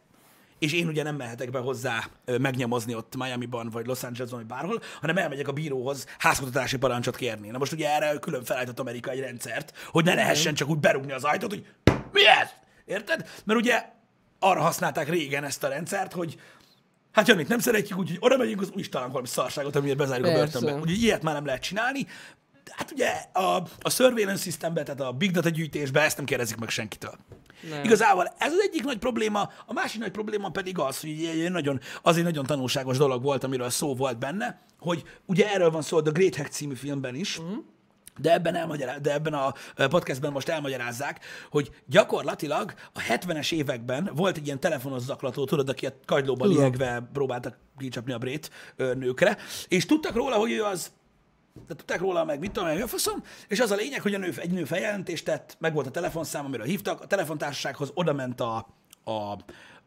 [0.60, 4.82] és én ugye nem mehetek be hozzá megnyomozni ott Miami-ban, vagy Los Angelesban, vagy bárhol,
[5.00, 7.48] hanem elmegyek a bíróhoz házkutatási parancsot kérni.
[7.48, 11.12] Na most ugye erre külön felállított Amerika egy rendszert, hogy ne lehessen csak úgy berúgni
[11.12, 11.66] az ajtót, hogy
[12.12, 12.48] mi ez?
[12.84, 13.28] Érted?
[13.44, 13.84] Mert ugye
[14.40, 16.40] arra használták régen ezt a rendszert, hogy
[17.12, 20.32] hát Janit nem szeretjük, úgyhogy oda megyünk, az úgyis találunk valami szarságot, amiért bezárjuk a
[20.32, 20.58] Persze.
[20.58, 20.80] börtönbe.
[20.80, 22.06] Úgyhogy ilyet már nem lehet csinálni.
[22.70, 26.68] Hát ugye a, a surveillance systembe, tehát a big data gyűjtésbe ezt nem kérdezik meg
[26.68, 27.14] senkitől.
[27.70, 27.84] Nem.
[27.84, 31.80] Igazából ez az egyik nagy probléma, a másik nagy probléma pedig az, hogy egy nagyon,
[32.02, 35.96] az egy nagyon tanulságos dolog volt, amiről szó volt benne, hogy ugye erről van szó
[35.96, 37.56] a Great Hack című filmben is, mm.
[38.20, 39.54] De ebben, elmagyará- de ebben a
[39.88, 45.86] podcastben most elmagyarázzák, hogy gyakorlatilag a 70-es években volt egy ilyen telefonos zaklató, tudod, aki
[45.86, 49.36] a kagylóban liegve próbáltak kicsapni a brét nőkre,
[49.68, 50.90] és tudtak róla, hogy ő az
[51.66, 54.32] de tudták róla meg, mit tudom a faszom, és az a lényeg, hogy a nő,
[54.36, 58.66] egy nő feljelentést tett, meg volt a telefonszám, amiről hívtak, a telefontársasághoz oda ment a,
[59.04, 59.38] a,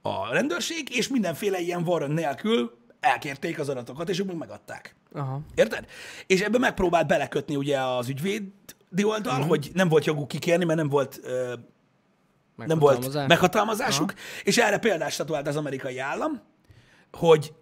[0.01, 4.95] a rendőrség, és mindenféle ilyen warrant nélkül elkérték az adatokat, és ők meg megadták.
[5.13, 5.41] Aha.
[5.55, 5.85] Érted?
[6.27, 9.47] És ebbe megpróbált belekötni ugye az ügyvédi oldal, uh-huh.
[9.47, 11.53] hogy nem volt joguk kikérni, mert nem volt ö,
[12.55, 13.27] nem volt Meghatalmazás.
[13.27, 14.19] meghatalmazásuk, Aha.
[14.43, 16.41] és erre példást statuált az amerikai állam,
[17.11, 17.53] hogy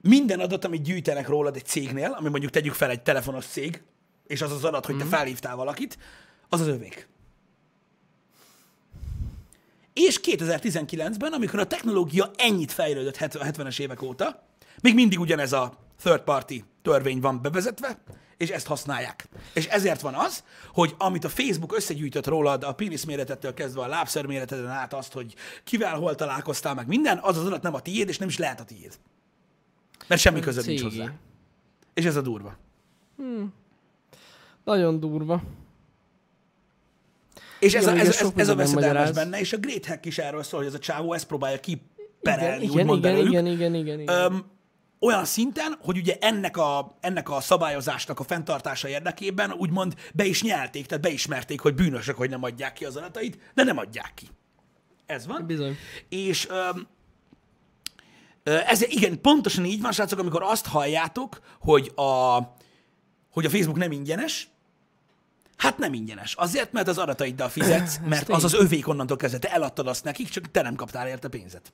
[0.00, 3.82] minden adat, amit gyűjtenek rólad egy cégnél, ami mondjuk tegyük fel egy telefonos cég,
[4.26, 5.98] és az az adat, hogy te felhívtál valakit,
[6.48, 7.08] az az övék.
[9.92, 14.46] És 2019-ben, amikor a technológia ennyit fejlődött 70-es évek óta,
[14.82, 15.72] még mindig ugyanez a
[16.02, 17.98] third party törvény van bevezetve,
[18.36, 19.28] és ezt használják.
[19.54, 23.86] És ezért van az, hogy amit a Facebook összegyűjtött rólad, a pénisz méretettől kezdve a
[23.86, 27.80] lábszer méreteden át azt, hogy kivel hol találkoztál, meg minden, az az adat nem a
[27.80, 28.98] tiéd, és nem is lehet a tiéd.
[30.06, 31.12] Mert semmi közöd nincs hozzá.
[31.94, 32.56] És ez a durva.
[34.64, 35.42] Nagyon durva.
[37.60, 40.06] És ez, Igen, a, ez, ez, sok ez a veszedelmes benne, és a Great Hack
[40.06, 43.32] is erről szól, hogy ez a csávó ezt próbálja kiperelni, igen, úgymond igen, belőlük.
[43.32, 44.16] igen, igen, igen, igen.
[44.16, 44.44] Öm,
[45.00, 50.42] olyan szinten, hogy ugye ennek a, ennek a szabályozásnak a fenntartása érdekében úgymond be is
[50.42, 54.28] nyelték, tehát beismerték, hogy bűnösök, hogy nem adják ki az adatait, de nem adják ki.
[55.06, 55.46] Ez van.
[55.46, 55.76] Bizony.
[56.08, 56.70] És ö,
[58.42, 62.38] ez igen, pontosan így van, srácok, amikor azt halljátok, hogy a,
[63.30, 64.48] hogy a Facebook nem ingyenes,
[65.60, 66.34] Hát nem ingyenes.
[66.34, 69.38] Azért, mert az adataiddal fizetsz, mert az az övék onnantól kezdve.
[69.38, 71.72] Te eladtad azt nekik, csak te nem kaptál érte pénzet.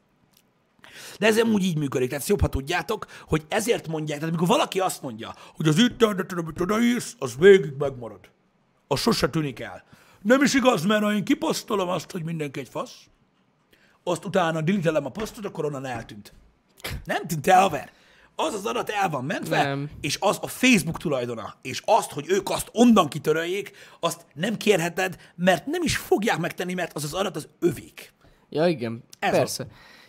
[1.18, 4.80] De ez úgy így működik, tehát jobb, ha tudjátok, hogy ezért mondják, tehát amikor valaki
[4.80, 8.20] azt mondja, hogy az interneten, amit odaírsz, az végig megmarad.
[8.86, 9.84] Az sose tűnik el.
[10.22, 12.94] Nem is igaz, mert ha én kiposztolom azt, hogy mindenki egy fasz,
[14.04, 16.32] azt utána dilitelem a posztot, akkor onnan eltűnt.
[17.04, 17.92] Nem tűnt el, haver.
[18.38, 19.90] Az az adat el van mentve, Nem.
[20.00, 23.70] és az a Facebook tulajdona, és azt, hogy ők azt onnan kitöröljék,
[24.00, 28.12] azt nem kérheted, mert nem is fogják megtenni, mert az az adat az övék.
[28.50, 29.04] Ja, igen.
[29.18, 29.66] Ez Persze.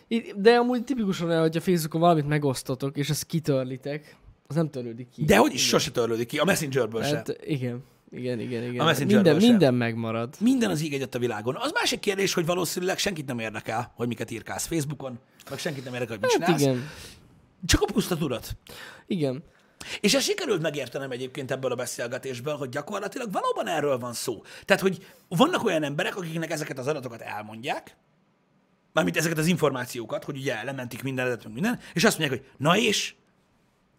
[0.08, 5.08] Itt- De amúgy tipikusan olyan, hogyha Facebookon valamit megosztotok, és ezt kitörlitek, az nem törődik
[5.08, 5.24] ki.
[5.24, 7.14] De hogy is sose törlődik ki, a Messengerből sem.
[7.16, 7.84] Hát, igen.
[8.10, 8.80] Igen, igen, igen.
[8.80, 9.50] A Messengerből minden, sem.
[9.50, 10.34] minden megmarad.
[10.40, 11.56] Minden az ég egyet a világon.
[11.56, 15.18] Az másik kérdés, hogy valószínűleg senkit nem érdekel, hogy miket írkálsz Facebookon,
[15.50, 16.76] meg senkit nem érdekel, hogy mit Hát csinálsz.
[16.76, 16.90] igen.
[17.66, 18.56] Csak a puszta tudat.
[19.06, 19.44] Igen.
[20.00, 24.42] És ezt sikerült megértenem egyébként ebből a beszélgetésből, hogy gyakorlatilag valóban erről van szó.
[24.64, 27.96] Tehát, hogy vannak olyan emberek, akiknek ezeket az adatokat elmondják,
[28.92, 32.76] mármint ezeket az információkat, hogy ugye lementik minden meg minden, és azt mondják, hogy na
[32.76, 33.14] és,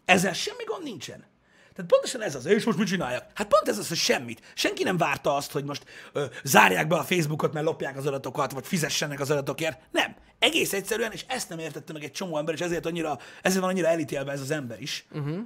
[0.05, 1.25] ezzel semmi gond nincsen.
[1.73, 3.25] Tehát pontosan ez az, és most mit csináljak?
[3.33, 4.41] Hát pont ez az, hogy semmit.
[4.53, 8.51] Senki nem várta azt, hogy most ö, zárják be a Facebookot, mert lopják az adatokat,
[8.51, 9.79] vagy fizessenek az adatokért.
[9.91, 10.15] Nem.
[10.39, 13.69] Egész egyszerűen, és ezt nem értette meg egy csomó ember, és ezért, annyira, ezért van
[13.69, 15.05] annyira elítélve ez az ember is.
[15.11, 15.37] Uh-huh.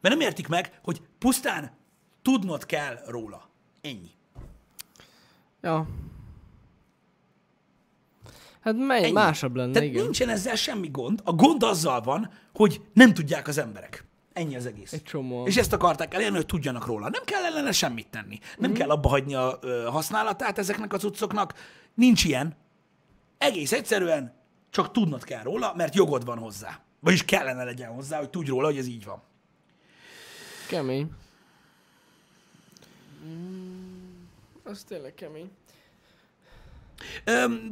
[0.00, 1.70] Mert nem értik meg, hogy pusztán
[2.22, 3.48] tudnod kell róla.
[3.80, 4.10] Ennyi.
[5.62, 5.86] Ja.
[8.60, 9.12] Hát mely, Ennyi.
[9.12, 10.02] másabb lenne, Tehát igen.
[10.02, 11.20] nincsen ezzel semmi gond.
[11.24, 14.04] A gond azzal van, hogy nem tudják az emberek.
[14.32, 14.92] Ennyi az egész.
[14.92, 15.46] Egy csomó.
[15.46, 17.08] És ezt akarták elérni, hogy tudjanak róla.
[17.08, 18.38] Nem kell ellene semmit tenni.
[18.56, 21.54] Nem kell abba hagyni a ö, használatát ezeknek a cuccoknak.
[21.94, 22.56] Nincs ilyen.
[23.38, 24.34] Egész egyszerűen
[24.70, 26.80] csak tudnod kell róla, mert jogod van hozzá.
[27.00, 29.22] Vagyis kellene legyen hozzá, hogy tudj róla, hogy ez így van.
[30.68, 31.10] Kemény.
[33.26, 33.88] Mm,
[34.64, 35.50] az tényleg kemény.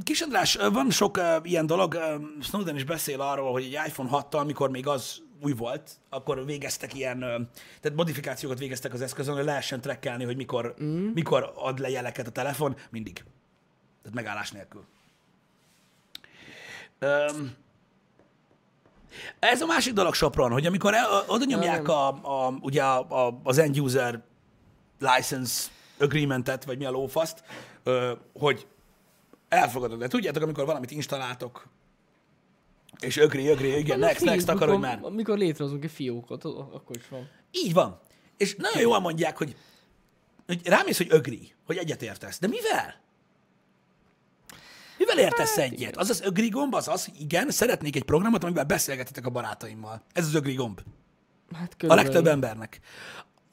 [0.03, 1.99] Kis András, van sok ilyen dolog,
[2.41, 6.95] Snowden is beszél arról, hogy egy iPhone 6-tal, mikor még az új volt, akkor végeztek
[6.95, 7.19] ilyen,
[7.81, 11.07] tehát modifikációkat végeztek az eszközön, hogy lehessen trekkelni, hogy mikor, mm.
[11.07, 13.25] mikor ad le jeleket a telefon, mindig.
[14.03, 14.85] Tehát megállás nélkül.
[16.99, 17.55] Öm,
[19.39, 23.41] ez a másik dolog Sopron, hogy amikor el- oda nyomják a, a, ugye a, a,
[23.43, 24.23] az end user
[24.99, 27.45] license agreementet, vagy mi a lófaszt,
[28.39, 28.67] hogy
[29.49, 29.99] elfogadod.
[29.99, 31.67] De tudjátok, amikor valamit installáltok,
[33.01, 34.99] és ögri, ögri, igen, next, next, akar, hogy már.
[35.03, 37.29] Amikor létrehozunk egy fiókot, akkor is van.
[37.51, 38.01] Így van.
[38.37, 39.57] És nagyon jól mondják, hogy,
[40.47, 42.39] hogy rámész, hogy ögri, hogy egyetértesz.
[42.39, 42.95] De mivel?
[45.07, 45.97] Mivel értesz hát, egyet?
[45.97, 50.03] Az az ögri gomb az az, hogy igen, szeretnék egy programot, amivel beszélgetetek a barátaimmal.
[50.13, 50.81] Ez az ögri gomb.
[51.55, 52.81] Hát A legtöbb embernek.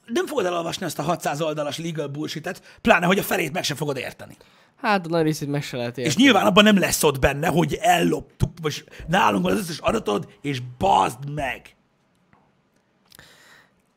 [0.06, 3.76] Nem fogod elolvasni azt a 600 oldalas legal bullshit pláne, hogy a felét meg sem
[3.76, 4.36] fogod érteni.
[4.76, 6.22] Hát a nagy részét meg se lehet És érteni.
[6.22, 10.60] nyilván abban nem lesz ott benne, hogy elloptuk, vagy nálunk van az összes adatod, és
[10.78, 11.76] bazd meg.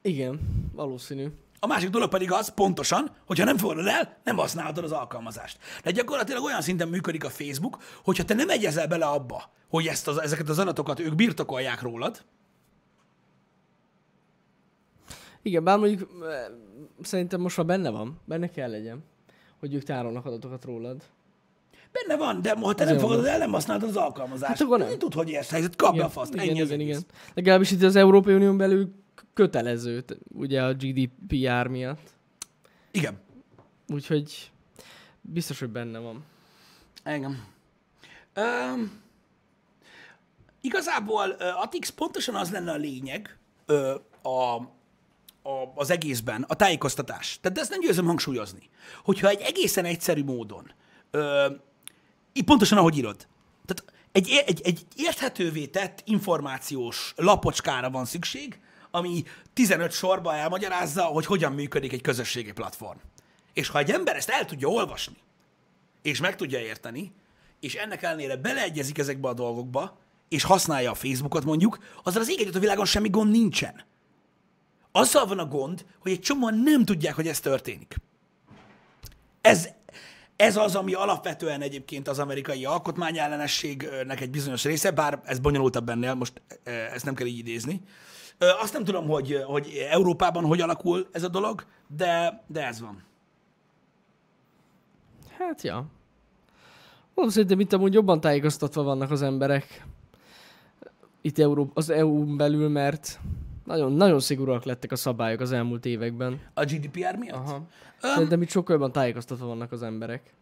[0.01, 0.39] Igen,
[0.73, 1.27] valószínű.
[1.59, 5.57] A másik dolog pedig az, pontosan, hogyha nem fogadod el, nem használhatod az alkalmazást.
[5.83, 10.07] De gyakorlatilag olyan szinten működik a Facebook, hogyha te nem egyezel bele abba, hogy ezt
[10.07, 12.23] az, ezeket az adatokat ők birtokolják rólad,
[15.47, 16.09] Igen, bár mondjuk
[17.01, 19.03] szerintem most már benne van, benne kell legyen,
[19.59, 21.03] hogy ők tárolnak adatokat rólad.
[21.91, 23.33] benne van, de ha te nem fogadod van.
[23.33, 24.51] el, nem használod az alkalmazást.
[24.51, 24.87] Hát akkor nem.
[24.87, 26.97] Nem tud, hogy ilyen helyzet, kapja a faszt, igen, ennyi az igen, egész.
[26.97, 27.09] igen.
[27.33, 28.93] Legalábbis itt az Európai Unión belül
[29.37, 32.13] kötelező, ugye a GDPR miatt.
[32.91, 33.19] Igen.
[33.87, 34.51] Úgyhogy
[35.21, 36.23] biztos, hogy benne van.
[37.03, 37.45] Engem.
[38.35, 39.01] Um,
[40.61, 44.55] igazából uh, Atix pontosan az lenne a lényeg uh, a,
[45.41, 47.37] a, az egészben, a tájékoztatás.
[47.41, 48.69] Tehát de ezt nem győzöm hangsúlyozni.
[49.03, 50.71] Hogyha egy egészen egyszerű módon,
[52.33, 53.27] így pontosan ahogy írod,
[53.65, 58.59] tehát egy, egy, egy érthetővé tett információs lapocskára van szükség,
[58.97, 62.97] ami 15 sorba elmagyarázza, hogy hogyan működik egy közösségi platform.
[63.53, 65.17] És ha egy ember ezt el tudja olvasni,
[66.01, 67.11] és meg tudja érteni,
[67.59, 69.97] és ennek ellenére beleegyezik ezekbe a dolgokba,
[70.29, 73.83] és használja a Facebookot mondjuk, azzal az ég a világon semmi gond nincsen.
[74.91, 77.95] Azzal van a gond, hogy egy csomóan nem tudják, hogy ez történik.
[79.41, 79.67] Ez,
[80.35, 86.13] ez az, ami alapvetően egyébként az amerikai alkotmányellenességnek egy bizonyos része, bár ez bonyolultabb ennél,
[86.13, 87.81] most ezt nem kell így idézni.
[88.37, 93.03] Azt nem tudom, hogy, hogy Európában hogy alakul ez a dolog, de, de ez van.
[95.37, 95.85] Hát, ja.
[97.13, 99.85] Mondom, szerintem itt amúgy jobban tájékoztatva vannak az emberek.
[101.21, 103.19] Itt Euró- az EU-n belül, mert
[103.63, 106.41] nagyon, nagyon szigorúak lettek a szabályok az elmúlt években.
[106.53, 107.47] A GDPR miatt?
[107.47, 107.55] Aha.
[107.55, 108.11] Öm.
[108.13, 110.33] Szerintem itt sokkal jobban tájékoztatva vannak az emberek.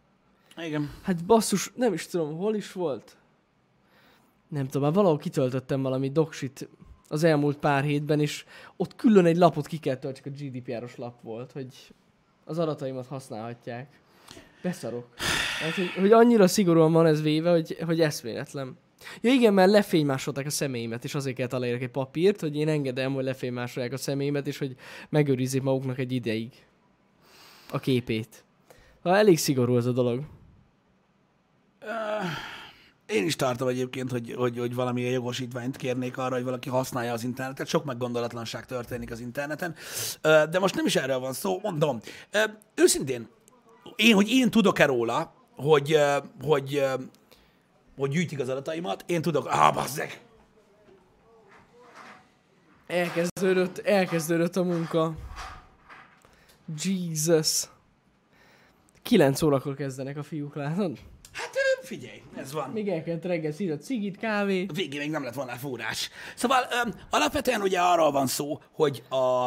[0.56, 0.90] Igen.
[1.02, 3.16] Hát basszus, nem is tudom, hol is volt?
[4.48, 6.68] Nem tudom, már valahol kitöltöttem valami doksit
[7.08, 8.44] az elmúlt pár hétben, és
[8.76, 11.94] ott külön egy lapot ki kell töltsek, a GDPR-os lap volt, hogy
[12.44, 14.00] az adataimat használhatják.
[14.62, 15.06] Beszarok.
[15.60, 18.76] Hát, hogy, hogy annyira szigorúan van ez véve, hogy, hogy eszméletlen.
[19.20, 23.14] Ja igen, mert lefénymásolták a személyimet, és azért kellett aláírni egy papírt, hogy én engedem,
[23.14, 24.76] hogy lefénymásolják a személyimet, és hogy
[25.08, 26.52] megőrizzék maguknak egy ideig
[27.70, 28.44] a képét.
[29.02, 30.24] Ha elég szigorú ez a dolog.
[33.06, 37.24] Én is tartom egyébként, hogy, hogy, hogy valamilyen jogosítványt kérnék arra, hogy valaki használja az
[37.24, 37.66] internetet.
[37.66, 39.74] Sok meggondolatlanság történik az interneten.
[40.22, 42.00] De most nem is erről van szó, mondom.
[42.74, 43.28] Őszintén,
[43.96, 45.98] én, hogy én tudok-e róla, hogy,
[46.42, 46.84] hogy,
[47.96, 50.20] hogy gyűjtik az adataimat, én tudok, ah, bazzeg,
[52.86, 55.14] Elkezdődött, elkezdődött a munka.
[56.82, 57.68] Jesus.
[59.02, 60.98] 9 órakor kezdenek a fiúk, látod?
[61.32, 62.70] hát ö, figyelj, ez van.
[62.70, 64.72] Még elkezd reggel a cigit, kávét.
[64.74, 66.10] végén még nem lett volna fúrás.
[66.34, 69.46] Szóval öm, alapvetően ugye arról van szó, hogy a,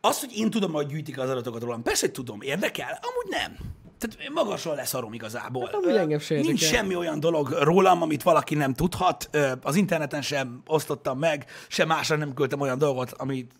[0.00, 3.56] az, hogy én tudom, hogy gyűjtik az adatokat rólam, persze, hogy tudom, érdekel, amúgy nem.
[3.98, 5.64] Tehát magasról leszarom igazából.
[5.64, 9.30] Hát amúgy engem se Nincs semmi olyan dolog rólam, amit valaki nem tudhat.
[9.62, 13.52] Az interneten sem osztottam meg, sem másra nem küldtem olyan dolgot, amit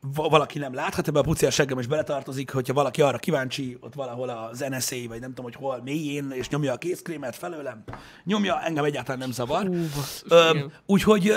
[0.00, 3.94] valaki nem láthat, ebbe a puci a seggem is beletartozik, hogyha valaki arra kíváncsi, ott
[3.94, 7.84] valahol az NSA, vagy nem tudom, hogy hol, mélyén, és nyomja a kézkrémet felőlem,
[8.24, 9.70] nyomja, engem egyáltalán nem zavar.
[10.86, 11.34] Úgyhogy,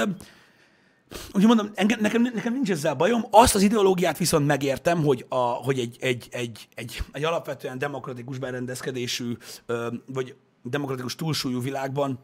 [1.27, 3.25] úgyhogy mondom, engem, nekem, nekem nincs ezzel bajom.
[3.31, 8.37] Azt az ideológiát viszont megértem, hogy, a, hogy egy, egy, egy, egy, egy alapvetően demokratikus
[8.37, 9.37] berendezkedésű,
[10.05, 12.19] vagy demokratikus túlsúlyú világban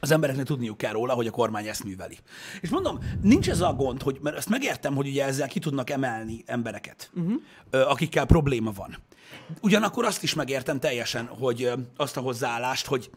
[0.00, 2.18] az embereknek tudniuk kell róla, hogy a kormány ezt műveli.
[2.60, 5.90] És mondom, nincs ez a gond, hogy, mert ezt megértem, hogy ugye ezzel ki tudnak
[5.90, 7.40] emelni embereket, uh-huh.
[7.70, 8.96] akikkel probléma van.
[9.60, 13.10] Ugyanakkor azt is megértem teljesen, hogy azt a hozzáállást, hogy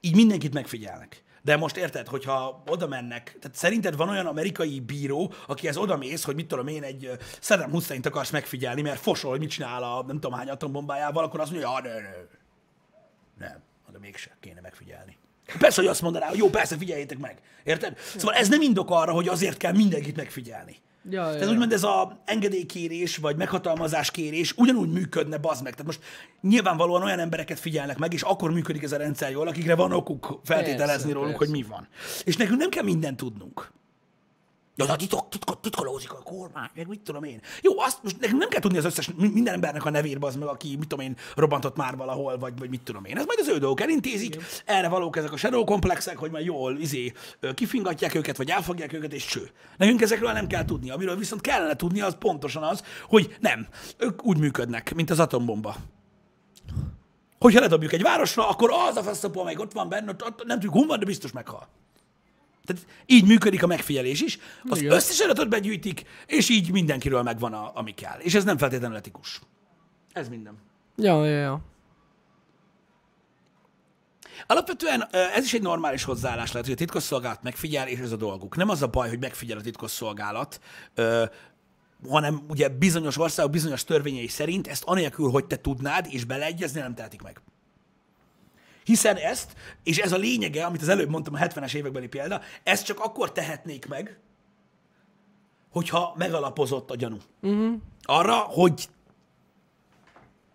[0.00, 1.22] így mindenkit megfigyelnek.
[1.42, 6.24] De most érted, hogyha oda mennek, tehát szerinted van olyan amerikai bíró, akihez oda mész,
[6.24, 10.04] hogy mit tudom én, egy Saddam Hussein-t akarsz megfigyelni, mert fosol, hogy mit csinál a
[10.06, 13.46] nem tudom hány atombombájával, akkor azt mondja, ja, ne, ne.
[13.46, 15.16] Nem, de mégse kéne megfigyelni.
[15.58, 17.38] Persze, hogy azt mondaná, hogy jó, persze, figyeljétek meg.
[17.64, 17.98] Érted?
[18.16, 20.76] Szóval ez nem indok arra, hogy azért kell mindenkit megfigyelni.
[21.10, 21.48] Ja, Tehát ja.
[21.48, 25.72] úgymond ez a engedélykérés, vagy meghatalmazáskérés ugyanúgy működne, bazd meg.
[25.72, 26.00] Tehát most
[26.40, 30.40] nyilvánvalóan olyan embereket figyelnek meg, és akkor működik ez a rendszer jól, akikre van okuk
[30.44, 31.44] feltételezni Persze, róluk, persze.
[31.44, 31.88] hogy mi van.
[32.24, 33.72] És nekünk nem kell mindent tudnunk.
[34.76, 37.40] Ja, de titok, titkot, titkolózik a kormány, meg mit tudom én.
[37.62, 40.36] Jó, azt most nekünk nem kell tudni az összes, mi- minden embernek a nevét, az
[40.36, 43.16] meg, aki, mit tudom én, robbantott már valahol, vagy, vagy mit tudom én.
[43.18, 46.78] Ez majd az ő dolgok elintézik, erre valók ezek a shadow komplexek, hogy majd jól
[46.78, 47.12] izé,
[47.54, 49.50] kifingatják őket, vagy elfogják őket, és cső.
[49.76, 50.90] Nekünk ezekről nem kell tudni.
[50.90, 53.66] Amiről viszont kellene tudni, az pontosan az, hogy nem,
[53.98, 55.76] ők úgy működnek, mint az atombomba.
[57.38, 60.56] Hogyha ledobjuk egy városra, akkor az a feszapó, amelyik ott van benne, ott, ott nem
[60.56, 61.68] tudjuk, hol van, de biztos meghal.
[62.64, 64.38] Tehát így működik a megfigyelés is.
[64.68, 64.92] Az Igen.
[64.92, 68.18] összes adatot begyűjtik, és így mindenkiről megvan, a, ami kell.
[68.18, 69.40] És ez nem feltétlenül etikus.
[70.12, 70.54] Ez minden.
[70.96, 71.60] Ja, ja, ja.
[74.46, 78.56] Alapvetően ez is egy normális hozzáállás lehet, hogy a titkosszolgálat megfigyel, és ez a dolguk.
[78.56, 80.60] Nem az a baj, hogy megfigyel a titkosszolgálat,
[82.08, 86.94] hanem ugye bizonyos országok bizonyos törvényei szerint ezt anélkül, hogy te tudnád, és beleegyezni, nem
[86.94, 87.40] tehetik meg.
[88.84, 92.84] Hiszen ezt, és ez a lényege, amit az előbb mondtam, a 70-es évekbeli példa, ezt
[92.84, 94.18] csak akkor tehetnék meg,
[95.70, 97.16] hogyha megalapozott a gyanú.
[97.40, 97.74] Uh-huh.
[98.02, 98.88] Arra, hogy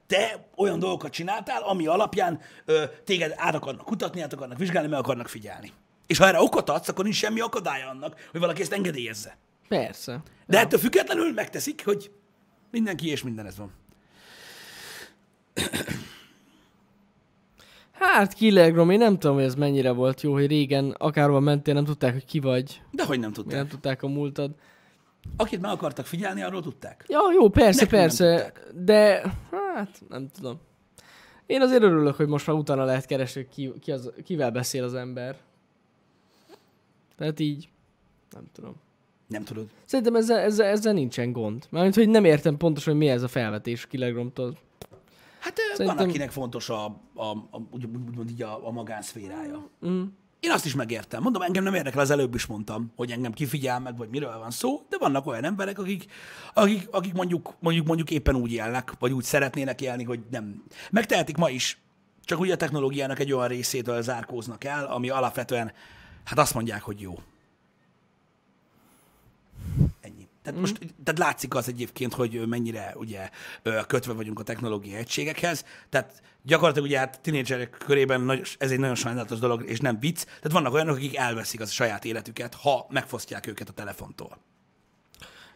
[0.08, 5.00] te olyan dolgokat csináltál, ami alapján ö, téged át akarnak kutatni, át akarnak vizsgálni, meg
[5.00, 5.72] akarnak figyelni.
[6.08, 9.38] És ha erre okot adsz, akkor nincs semmi akadálya annak, hogy valaki ezt engedélyezze.
[9.68, 10.24] Persze.
[10.46, 12.12] De ettől függetlenül megteszik, hogy
[12.72, 13.72] mindenki és minden ez van.
[18.00, 21.86] Hát Killegrom, én nem tudom, hogy ez mennyire volt jó, hogy régen akárhol mentél, nem
[21.86, 22.82] tudták, hogy ki vagy.
[22.92, 23.58] De hogy nem tudták.
[23.58, 24.52] Nem tudták a múltad.
[25.38, 27.06] Akit meg akartak figyelni, arról tudták.
[27.08, 30.60] Ja, jó, persze, Nekünk persze, de hát nem tudom.
[31.46, 34.94] Én azért örülök, hogy most már utána lehet keresni, ki, ki az, kivel beszél az
[34.94, 35.36] ember.
[37.18, 37.70] Tehát így,
[38.32, 38.76] nem tudom.
[39.28, 39.68] Nem tudod.
[39.86, 41.66] Szerintem ezzel, ezzel, ezzel nincsen gond.
[41.70, 44.58] Mármint, hogy nem értem pontosan, hogy mi ez a felvetés Killegramtól.
[45.48, 45.98] Hát Szerintem...
[45.98, 49.70] Van, akinek fontos a, a, a, úgy- úgymond így a, a magánszférája.
[49.88, 50.04] Mm.
[50.40, 51.22] Én azt is megértem.
[51.22, 54.52] Mondom, engem nem érdekel, az előbb is mondtam, hogy engem kifigyel meg, vagy miről van
[54.52, 56.06] szó, de vannak olyan emberek, akik,
[56.54, 60.64] akik, akik mondjuk, mondjuk, mondjuk éppen úgy élnek, vagy úgy szeretnének élni, hogy nem.
[60.92, 61.78] Megtehetik ma is,
[62.24, 65.72] csak ugye a technológiának egy olyan részétől zárkóznak el, ami alapvetően,
[66.24, 67.20] hát azt mondják, hogy jó.
[70.02, 70.28] Ennyi.
[70.48, 73.30] Tehát most tehát látszik az egyébként, hogy mennyire ugye
[73.64, 75.66] ö, kötve vagyunk a technológiai egységekhez.
[75.90, 80.24] Tehát gyakorlatilag ugye hát tínédzserek körében nagy, ez egy nagyon sajnálatos dolog, és nem vicc.
[80.24, 84.38] Tehát vannak olyanok, akik elveszik az a saját életüket, ha megfosztják őket a telefontól.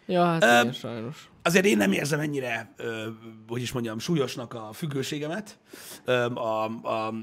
[0.05, 1.29] Ja, hát Öm, igen, sajnos.
[1.41, 3.07] Azért én nem érzem ennyire, ö,
[3.47, 5.57] hogy is mondjam, súlyosnak a függőségemet
[6.05, 7.13] ö, a, a,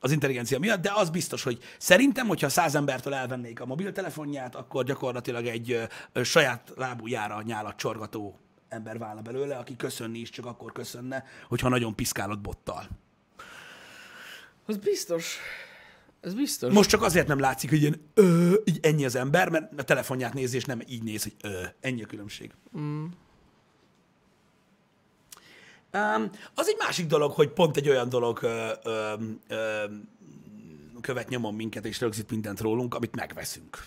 [0.00, 4.84] az intelligencia miatt, de az biztos, hogy szerintem, hogyha száz embertől elvennék a mobiltelefonját, akkor
[4.84, 10.72] gyakorlatilag egy ö, saját lábújára nyálat csorgató ember válna belőle, aki köszönni is csak akkor
[10.72, 12.88] köszönne, hogyha nagyon piszkálod bottal.
[14.66, 15.38] Az biztos.
[16.20, 16.72] Ez biztos.
[16.72, 20.34] Most csak azért nem látszik, hogy ilyen ö, így ennyi az ember, mert a telefonját
[20.34, 22.52] nézi, és nem így néz, hogy ö, ennyi a különbség.
[22.78, 23.06] Mm.
[25.96, 29.14] Um, az egy másik dolog, hogy pont egy olyan dolog ö, ö,
[29.48, 29.84] ö,
[31.00, 33.84] követ nyomon minket, és rögzít mindent rólunk, amit megveszünk.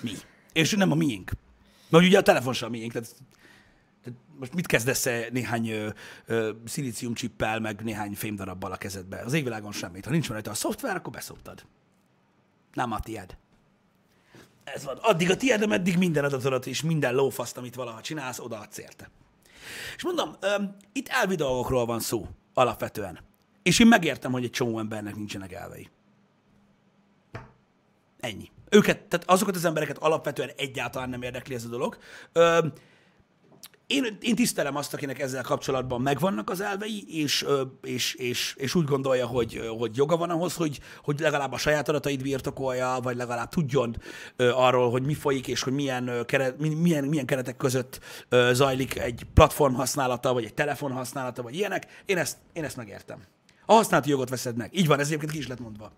[0.00, 0.12] Mi.
[0.52, 1.32] És nem a miénk.
[1.88, 3.14] Mert ugye a telefon sem a miénk, tehát
[4.38, 5.88] most mit kezdesz néhány ö,
[6.26, 6.52] ö,
[7.60, 9.18] meg néhány fémdarabbal a kezedbe?
[9.18, 10.04] Az égvilágon semmit.
[10.04, 11.66] Ha nincs rajta a szoftver, akkor beszoptad.
[12.72, 13.36] Nem a tied.
[14.64, 14.96] Ez van.
[14.96, 19.10] Addig a tied, ameddig minden adatodat és minden lófaszt, amit valaha csinálsz, odaadsz érte.
[19.96, 23.18] És mondom, ö, itt elvi dolgokról van szó, alapvetően.
[23.62, 25.90] És én megértem, hogy egy csomó embernek nincsenek elvei.
[28.20, 28.50] Ennyi.
[28.70, 31.98] Őket, tehát azokat az embereket alapvetően egyáltalán nem érdekli ez a dolog.
[32.32, 32.66] Ö,
[33.86, 37.46] én, én tisztelem azt, akinek ezzel kapcsolatban megvannak az elvei, és,
[37.82, 41.88] és, és, és úgy gondolja, hogy, hogy joga van ahhoz, hogy, hogy legalább a saját
[41.88, 43.96] adatait birtokolja, vagy legalább tudjon
[44.36, 48.00] arról, hogy mi folyik, és hogy milyen, keret, mi- milyen, milyen keretek között
[48.52, 52.02] zajlik egy platform használata, vagy egy telefon használata, vagy ilyenek.
[52.04, 53.22] Én ezt, én ezt megértem.
[53.66, 54.70] A használati jogot veszed meg.
[54.76, 55.92] Így van, ez egyébként ki is lett mondva.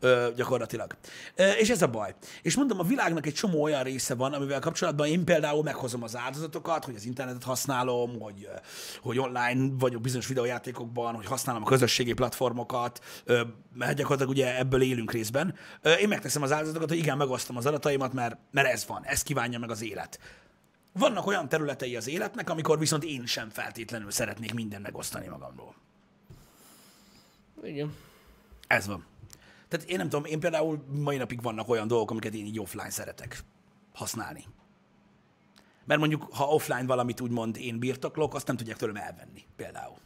[0.00, 0.96] Ö, gyakorlatilag.
[1.34, 2.14] Ö, és ez a baj.
[2.42, 6.16] És mondom, a világnak egy csomó olyan része van, amivel kapcsolatban én például meghozom az
[6.16, 8.48] áldozatokat, hogy az internetet használom, hogy,
[9.02, 13.40] hogy online vagyok bizonyos videójátékokban, hogy használom a közösségi platformokat, ö,
[13.74, 15.54] mert gyakorlatilag ugye ebből élünk részben.
[15.82, 19.22] Ö, én megteszem az áldozatokat, hogy igen, megosztom az adataimat, mert, mert ez van, ez
[19.22, 20.18] kívánja meg az élet.
[20.92, 25.74] Vannak olyan területei az életnek, amikor viszont én sem feltétlenül szeretnék mindent megosztani magamról.
[27.62, 27.94] Igen.
[28.66, 29.04] Ez van.
[29.68, 32.90] Tehát én nem tudom, én például mai napig vannak olyan dolgok, amiket én így offline
[32.90, 33.44] szeretek
[33.94, 34.44] használni.
[35.84, 39.96] Mert mondjuk, ha offline valamit úgymond én birtoklok, azt nem tudják tőlem elvenni, például.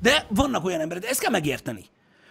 [0.00, 1.84] De vannak olyan emberek, de ezt kell megérteni,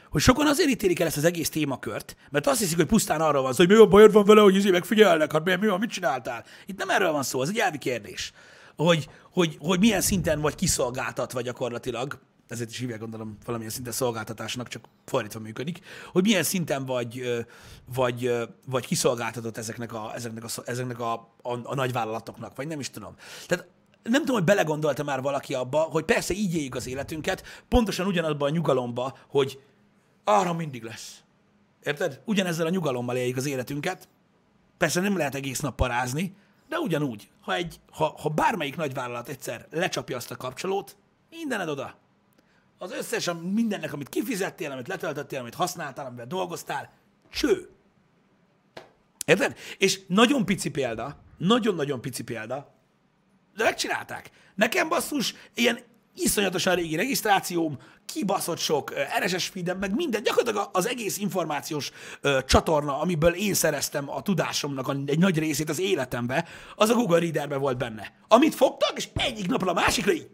[0.09, 3.41] hogy sokan azért ítélik el ezt az egész témakört, mert azt hiszik, hogy pusztán arról
[3.41, 5.79] van szó, hogy mi a bajod van vele, hogy izé megfigyelnek, hát mi, mi van,
[5.79, 6.43] mit csináltál.
[6.65, 8.33] Itt nem erről van szó, ez egy elvi kérdés.
[8.75, 14.67] Hogy, hogy, hogy milyen szinten vagy kiszolgáltatva gyakorlatilag, ezért is hívják gondolom valamilyen szinten szolgáltatásnak,
[14.67, 15.79] csak fordítva működik,
[16.11, 17.45] hogy milyen szinten vagy,
[17.93, 18.31] vagy,
[18.65, 23.15] vagy kiszolgáltatott ezeknek a, ezeknek, a, ezeknek a, a, a nagyvállalatoknak, vagy nem is tudom.
[23.47, 23.67] Tehát
[24.03, 28.49] nem tudom, hogy belegondolta már valaki abba, hogy persze így éljük az életünket, pontosan ugyanabban
[28.49, 29.61] a nyugalomba, hogy
[30.23, 31.19] arra mindig lesz.
[31.83, 32.21] Érted?
[32.25, 34.07] Ugyanezzel a nyugalommal éljük az életünket.
[34.77, 36.35] Persze nem lehet egész nap parázni,
[36.69, 40.97] de ugyanúgy, ha, egy, ha, ha bármelyik nagyvállalat egyszer lecsapja azt a kapcsolót,
[41.29, 41.95] mindened oda.
[42.85, 46.93] Az összes, mindennek, amit kifizettél, amit letöltöttél, amit használtál, amivel dolgoztál,
[47.31, 47.69] cső.
[49.25, 49.57] Érted?
[49.77, 52.73] És nagyon pici példa, nagyon-nagyon pici példa,
[53.55, 54.29] de megcsinálták.
[54.55, 55.79] Nekem basszus, ilyen
[56.15, 62.99] iszonyatosan régi regisztrációm, kibaszott sok RSS feedem, meg minden, gyakorlatilag az egész információs ö, csatorna,
[62.99, 67.77] amiből én szereztem a tudásomnak egy nagy részét az életembe, az a Google Readerbe volt
[67.77, 68.13] benne.
[68.27, 70.29] Amit fogtak, és egyik napra a másikra így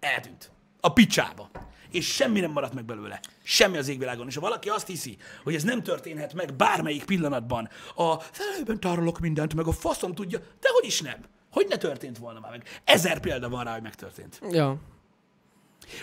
[0.00, 0.50] eltűnt.
[0.80, 1.50] A picsába.
[1.90, 3.20] És semmi nem maradt meg belőle.
[3.42, 4.26] Semmi az égvilágon.
[4.26, 9.18] És ha valaki azt hiszi, hogy ez nem történhet meg bármelyik pillanatban, a felhőben tárolok
[9.18, 11.18] mindent, meg a faszom tudja, de hogy is nem.
[11.50, 12.80] Hogy ne történt volna már meg.
[12.84, 14.40] Ezer példa van rá, hogy megtörtént.
[14.50, 14.76] Ja.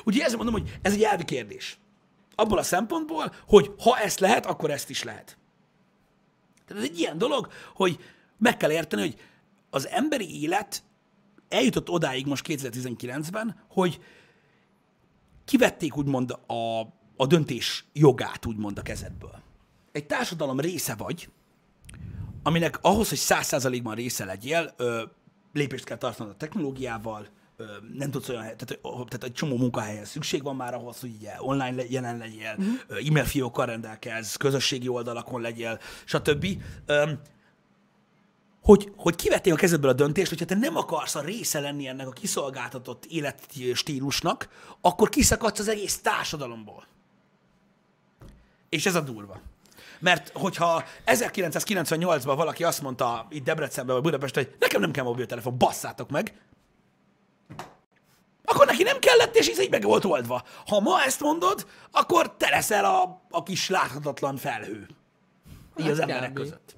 [0.05, 1.77] Ugye ezért mondom, hogy ez egy elvi kérdés.
[2.35, 5.37] Abból a szempontból, hogy ha ezt lehet, akkor ezt is lehet.
[6.65, 7.99] Tehát ez egy ilyen dolog, hogy
[8.37, 9.15] meg kell érteni, hogy
[9.69, 10.83] az emberi élet
[11.49, 13.99] eljutott odáig most 2019-ben, hogy
[15.47, 16.79] kivették úgymond a,
[17.17, 19.39] a döntés jogát úgymond a kezedből.
[19.91, 21.29] Egy társadalom része vagy,
[22.43, 25.03] aminek ahhoz, hogy száz százalékban része legyél, ö,
[25.53, 27.27] lépést kell tartanod a technológiával,
[27.57, 31.13] ö, nem tudsz olyan, tehát, ö, tehát egy csomó munkahelyen szükség van már ahhoz, hogy
[31.17, 33.07] ugye online le, jelen legyél, uh-huh.
[33.07, 36.45] e-mail fiókkal rendelkezz, közösségi oldalakon legyél, stb.
[36.85, 37.19] Öm,
[38.67, 42.07] hogy, hogy kivették a kezedből a döntést, hogyha te nem akarsz a része lenni ennek
[42.07, 44.49] a kiszolgáltatott életstílusnak,
[44.81, 46.87] akkor kiszakadsz az egész társadalomból.
[48.69, 49.41] És ez a durva.
[49.99, 55.57] Mert hogyha 1998-ban valaki azt mondta itt Debrecenben vagy Budapesten, hogy nekem nem kell mobiltelefon,
[55.57, 56.41] basszátok meg,
[58.43, 60.43] akkor neki nem kellett, és ez így meg volt oldva.
[60.65, 64.87] Ha ma ezt mondod, akkor te leszel a, a kis láthatatlan felhő.
[65.77, 66.76] Így az Hát emberek között.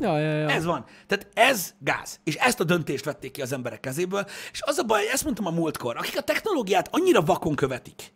[0.00, 0.48] Ja, ja, ja.
[0.48, 0.84] Ez van.
[1.06, 2.20] Tehát ez gáz.
[2.24, 4.26] És ezt a döntést vették ki az emberek kezéből.
[4.52, 8.12] És az a baj, ezt mondtam a múltkor, akik a technológiát annyira vakon követik,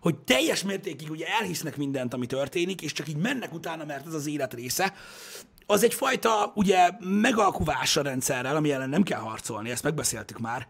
[0.00, 4.14] hogy teljes mértékig ugye elhisznek mindent, ami történik, és csak így mennek utána, mert ez
[4.14, 4.94] az élet része,
[5.66, 10.66] az egyfajta ugye megalkuvás rendszerrel, ami ellen nem kell harcolni, ezt megbeszéltük már,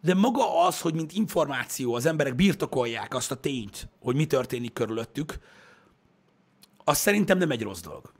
[0.00, 4.72] de maga az, hogy mint információ az emberek birtokolják azt a tényt, hogy mi történik
[4.72, 5.38] körülöttük,
[6.84, 8.12] az szerintem nem egy rossz dolog.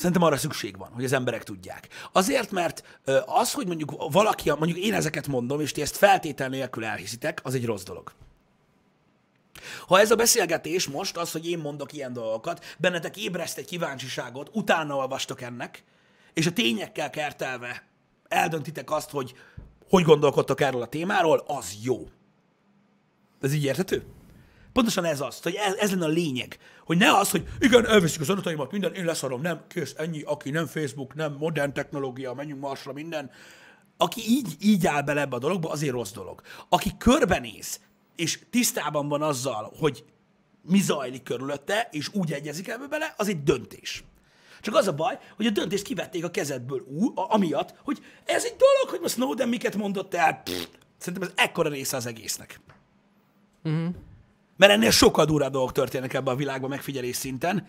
[0.00, 1.88] Szerintem arra szükség van, hogy az emberek tudják.
[2.12, 6.84] Azért, mert az, hogy mondjuk valaki, mondjuk én ezeket mondom, és ti ezt feltétel nélkül
[6.84, 8.12] elhiszitek, az egy rossz dolog.
[9.86, 14.50] Ha ez a beszélgetés most az, hogy én mondok ilyen dolgokat, bennetek ébreszt egy kíváncsiságot,
[14.52, 15.84] utána olvastok ennek,
[16.32, 17.86] és a tényekkel kertelve
[18.28, 19.34] eldöntitek azt, hogy
[19.88, 22.08] hogy gondolkodtok erről a témáról, az jó.
[23.40, 24.04] Ez így érthető?
[24.72, 26.58] Pontosan ez az, hogy ez, ez lenne a lényeg.
[26.84, 30.50] Hogy ne az, hogy igen, elveszik az adataimat, minden, én leszarom, nem, kész, ennyi, aki
[30.50, 33.30] nem Facebook, nem modern technológia, menjünk Marsra, minden.
[33.96, 36.40] Aki így, így áll bele ebbe a dologba, azért rossz dolog.
[36.68, 37.80] Aki körbenéz,
[38.16, 40.04] és tisztában van azzal, hogy
[40.62, 44.04] mi zajlik körülötte, és úgy egyezik ebbe bele, az egy döntés.
[44.60, 48.44] Csak az a baj, hogy a döntést kivették a kezedből ú, a- amiatt, hogy ez
[48.44, 50.40] egy dolog, hogy most Snowden miket mondott el.
[50.44, 50.66] Pff,
[50.98, 52.60] szerintem ez ekkora része az egésznek.
[54.60, 57.66] Mert ennél sokkal durvább dolgok történnek ebben a világban megfigyelés szinten.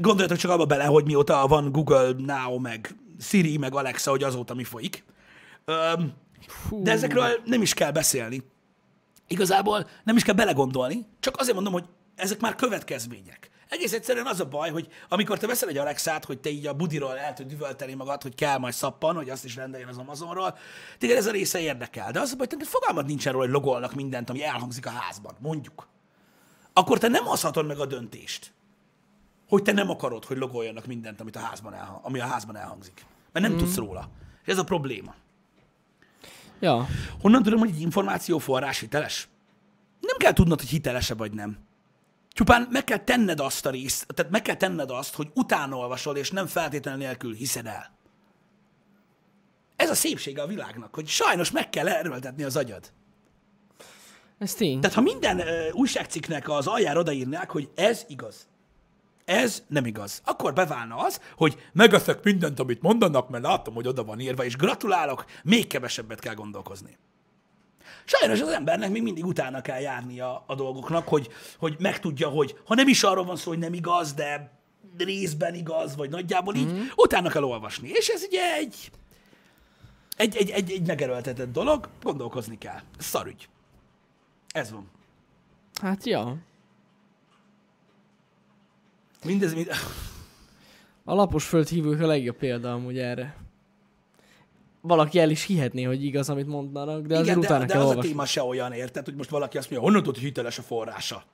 [0.00, 4.54] Gondoljatok csak abba bele, hogy mióta van Google Now, meg Siri, meg Alexa, hogy azóta
[4.54, 5.04] mi folyik.
[5.64, 6.12] Öm,
[6.70, 8.42] de ezekről nem is kell beszélni.
[9.26, 11.84] igazából nem is kell belegondolni, csak azért mondom, hogy
[12.14, 13.49] ezek már következmények.
[13.70, 16.74] Egész egyszerűen az a baj, hogy amikor te veszel egy Alexát, hogy te így a
[16.74, 20.58] budiról el tud üvölteni magad, hogy kell majd szappan, hogy azt is rendeljen az Amazonról,
[20.98, 22.12] téged ez a része érdekel.
[22.12, 24.90] De az a baj, hogy neked fogalmad nincsen róla, hogy logolnak mindent, ami elhangzik a
[24.90, 25.88] házban, mondjuk.
[26.72, 28.52] Akkor te nem hozhatod meg a döntést,
[29.48, 33.04] hogy te nem akarod, hogy logoljanak mindent, amit a házban elha- ami a házban elhangzik.
[33.32, 33.58] Mert nem mm.
[33.58, 34.08] tudsz róla.
[34.42, 35.14] És ez a probléma.
[36.60, 36.86] Ja.
[37.20, 39.28] Honnan tudom, hogy egy információforrás hiteles?
[40.00, 41.68] Nem kell tudnod, hogy hiteles-e vagy nem.
[42.40, 46.16] Csupán meg kell tenned azt a részt, tehát meg kell tenned azt, hogy utána olvasol,
[46.16, 47.90] és nem feltétlen nélkül hiszed el.
[49.76, 52.92] Ez a szépsége a világnak, hogy sajnos meg kell erőltetni az agyad.
[54.38, 54.80] Ez tény.
[54.80, 58.48] Tehát ha minden uh, újságcikknek az aljára odaírnák, hogy ez igaz,
[59.24, 64.04] ez nem igaz, akkor beválna az, hogy megeszek mindent, amit mondanak, mert látom, hogy oda
[64.04, 66.98] van írva, és gratulálok, még kevesebbet kell gondolkozni.
[68.04, 71.28] Sajnos az embernek még mindig utána kell járnia a dolgoknak, hogy,
[71.58, 74.58] hogy megtudja, hogy ha nem is arról van szó, hogy nem igaz, de
[74.98, 76.80] részben igaz, vagy nagyjából így, mm.
[76.96, 77.88] utána kell olvasni.
[77.88, 78.90] És ez ugye egy,
[80.16, 82.80] egy, egy, egy, egy megerőltetett dolog, gondolkozni kell.
[82.98, 83.48] Szarügy.
[84.48, 84.90] Ez van.
[85.80, 86.36] Hát ja.
[89.24, 89.68] Mindez, mind...
[91.04, 93.36] A lapos földhívők a legjobb példa amúgy erre.
[94.80, 97.80] Valaki el is hihetné, hogy igaz, amit mondanak, de azért Igen, de, utána de kell
[97.80, 98.10] az a olvasni.
[98.10, 101.24] téma se olyan, érted, hogy most valaki azt mondja, honnan tudod, hogy hiteles a forrása?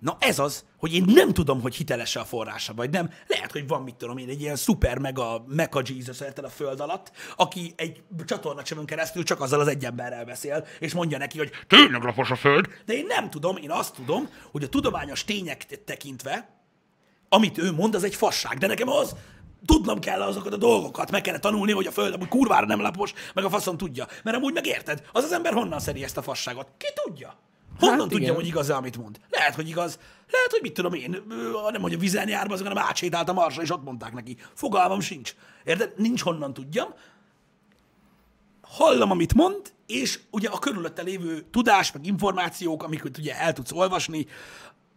[0.00, 3.10] Na ez az, hogy én nem tudom, hogy hiteles a forrása, vagy nem.
[3.26, 6.80] Lehet, hogy van, mit tudom én, egy ilyen szuper mega, mega Jesus érted a föld
[6.80, 11.50] alatt, aki egy csatornacsövön keresztül csak azzal az egy emberrel beszél, és mondja neki, hogy
[11.66, 12.66] tényleg lapos a föld.
[12.84, 16.48] De én nem tudom, én azt tudom, hogy a tudományos tények tekintve,
[17.28, 18.58] amit ő mond, az egy fasság.
[18.58, 19.16] De nekem az,
[19.66, 23.12] tudnom kell azokat a dolgokat, meg kellene tanulni, hogy a föld amúgy kurvára nem lapos,
[23.34, 24.06] meg a faszom tudja.
[24.24, 26.68] Mert amúgy megérted, az az ember honnan szedi ezt a fasságot?
[26.76, 27.36] Ki tudja?
[27.78, 28.34] Honnan Hát tudja, igen.
[28.34, 29.20] hogy igaz-e, amit mond?
[29.30, 29.98] Lehet, hogy igaz.
[30.30, 31.22] Lehet, hogy mit tudom én,
[31.70, 34.36] nem hogy a vizen jár, az, hanem átsétált a marsra, és ott mondták neki.
[34.54, 35.34] Fogalmam sincs.
[35.64, 35.92] Érted?
[35.96, 36.88] Nincs honnan tudjam.
[38.62, 43.72] Hallom, amit mond, és ugye a körülötte lévő tudás, meg információk, amiket ugye el tudsz
[43.72, 44.26] olvasni,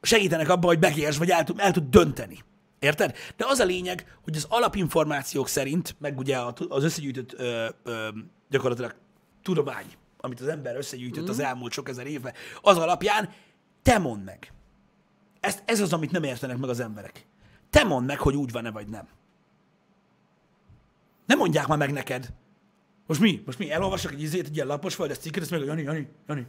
[0.01, 2.43] segítenek abban, hogy megértsd, vagy el tud, el tud dönteni.
[2.81, 3.15] Érted?
[3.35, 6.37] De az a lényeg, hogy az alapinformációk szerint, meg ugye
[6.69, 8.07] az összegyűjtött ö, ö,
[8.49, 8.95] gyakorlatilag
[9.43, 9.85] tudomány,
[10.17, 13.29] amit az ember összegyűjtött az elmúlt sok ezer évben, az alapján
[13.81, 14.53] te mondd meg.
[15.39, 17.25] Ez, ez az, amit nem értenek meg az emberek.
[17.69, 19.07] Te mondd meg, hogy úgy van-e, vagy nem.
[21.25, 22.33] Nem mondják már meg neked.
[23.07, 23.41] Most mi?
[23.45, 23.71] Most mi?
[23.71, 26.47] Elolvasok egy izét, egy ilyen lapos földes cikket, ezt meg, Jani, Jani, Jani,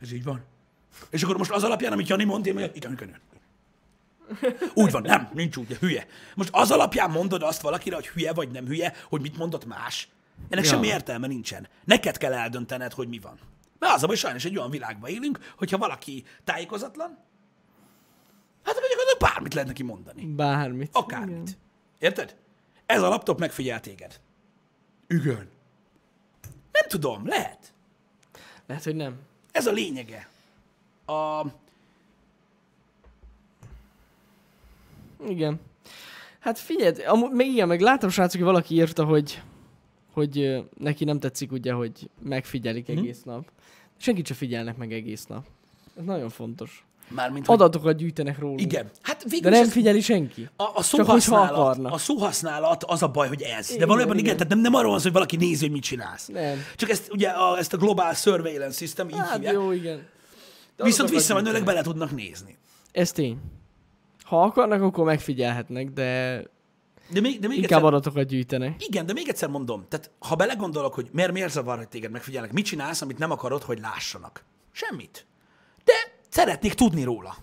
[0.00, 0.44] ez így van.
[1.10, 3.20] És akkor most az alapján, amit Jani mond, én igen, igen, igen.
[4.74, 6.06] Úgy van, nem, nincs úgy, hülye.
[6.34, 10.08] Most az alapján mondod azt valakire, hogy hülye vagy nem hülye, hogy mit mondott más.
[10.48, 10.70] Ennek Ja.
[10.70, 11.68] semmi értelme nincsen.
[11.84, 13.38] Neked kell eldöntened, hogy mi van.
[13.78, 17.18] Mert az a baj, sajnos egy olyan világban élünk, hogyha valaki tájékozatlan,
[18.62, 20.24] hát akkor gyakorlatilag bármit lehet neki mondani.
[20.24, 20.90] Bármit.
[20.92, 21.36] Akármit.
[21.36, 21.54] Igen.
[21.98, 22.36] Érted?
[22.86, 24.20] Ez a laptop megfigyel téged.
[25.06, 25.48] Igen.
[26.72, 27.72] Nem tudom, lehet.
[28.66, 29.18] Lehet, hogy nem.
[29.52, 30.28] Ez a lényege.
[31.06, 31.40] A,
[35.28, 35.60] Igen.
[36.40, 39.42] Hát figyelj, amúgy, meg igen, meg látom srácok, hogy valaki írta, hogy,
[40.12, 42.98] hogy neki nem tetszik ugye, hogy megfigyelik Mhm.
[42.98, 43.44] egész nap.
[43.96, 45.44] Senkit se figyelnek meg egész nap.
[45.98, 46.84] Ez nagyon fontos.
[47.08, 48.60] mármint, hogy, Adatokat gyűjtenek rólunk.
[48.60, 48.90] igen.
[49.02, 50.48] Hát végül De nem ez- figyeli senki.
[50.56, 53.68] A, a, szóhasználat, a szóhasználat az a baj, hogy ez.
[53.68, 54.36] De Igen, valójában igen, igen.
[54.36, 56.26] tehát nem, nem arról van hogy valaki nézi, hogy mit csinálsz.
[56.26, 56.58] Nem.
[56.76, 59.54] Csak ezt ugye a, ezt a Global Surveillance System így Hát hívják.
[59.54, 60.06] jó, igen.
[60.76, 62.56] De Viszont visszamenőleg bele tudnak nézni.
[62.92, 63.36] Ez tény.
[64.24, 66.42] Ha akarnak, akkor megfigyelhetnek, de
[67.10, 68.84] De még, de még inkább egyszer, adatokat gyűjtenek.
[68.86, 72.52] igen, de még egyszer mondom, tehát ha belegondolok, hogy miért, miért zavar, hogy téged megfigyelnek,
[72.52, 74.44] mit csinálsz, amit nem akarod, hogy lássanak?
[74.72, 75.26] Semmit.
[75.84, 75.92] De
[76.28, 77.36] szeretnék tudni róla.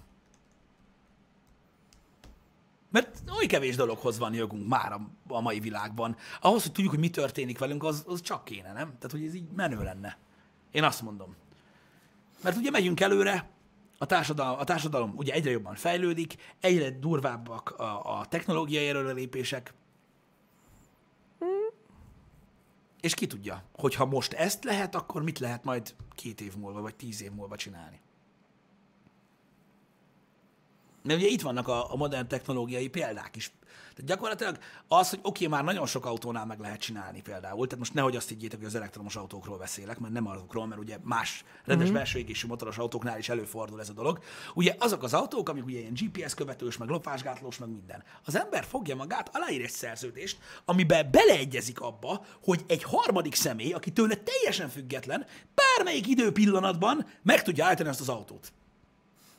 [2.89, 6.15] Mert oly kevés dologhoz van jogunk már a, a mai világban.
[6.41, 8.87] Ahhoz, hogy tudjuk, hogy mi történik velünk, az, az csak kéne, nem?
[8.87, 10.17] Tehát, hogy ez így menő lenne.
[10.71, 11.35] Én azt mondom.
[12.43, 13.49] Mert ugye megyünk előre,
[14.01, 19.73] a társadalom, a társadalom ugye egyre jobban fejlődik, egyre durvábbak a, a technológiai előrelépések.
[23.01, 26.81] És ki tudja, hogy ha most ezt lehet, akkor mit lehet majd két év múlva,
[26.81, 27.99] vagy tíz év múlva csinálni.
[31.03, 33.51] Mert ugye itt vannak a, a modern technológiai példák is.
[33.95, 34.57] Tehát gyakorlatilag
[34.87, 38.15] az, hogy oké, okay, már nagyon sok autónál meg lehet csinálni például, tehát most nehogy
[38.15, 41.95] azt higgyétek, hogy az elektromos autókról beszélek, mert nem azokról, mert ugye más rendes mm-hmm.
[41.95, 44.19] belső égésű motoros autóknál is előfordul ez a dolog.
[44.53, 48.03] Ugye azok az autók, amik ugye ilyen GPS követős, meg lopásgátlós, meg minden.
[48.25, 53.91] Az ember fogja magát, aláír egy szerződést, amiben beleegyezik abba, hogy egy harmadik személy, aki
[53.91, 58.51] tőle teljesen független, bármelyik időpillanatban meg tudja állítani azt az autót.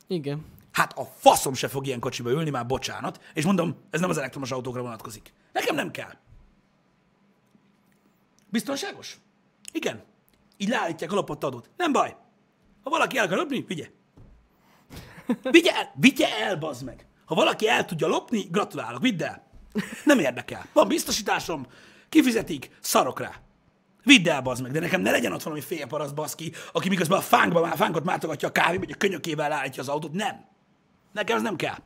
[0.07, 0.45] Igen.
[0.73, 3.21] Hát a faszom se fog ilyen kocsiba ülni, már bocsánat.
[3.35, 5.33] És mondom, ez nem az elektromos autókra vonatkozik.
[5.53, 6.13] Nekem nem kell.
[8.51, 9.19] Biztonságos?
[9.73, 10.03] Igen.
[10.57, 11.71] Így leállítják a lopott adót.
[11.77, 12.17] Nem baj.
[12.83, 13.91] Ha valaki el akar lopni, vigye.
[15.43, 17.07] Vigye el, vigye el, bazd meg.
[17.25, 19.47] Ha valaki el tudja lopni, gratulálok, vidd el.
[20.05, 20.67] Nem érdekel.
[20.73, 21.67] Van biztosításom,
[22.09, 23.41] kifizetik, szarok rá.
[24.05, 27.23] Vidd el, bazd meg, de nekem ne legyen ott valami félparaszt baszki, aki miközben a
[27.23, 30.13] fánkba, már fánkot mátogatja a kávé, vagy a könyökével állítja az autót.
[30.13, 30.45] Nem.
[31.13, 31.77] Nekem ez nem kell.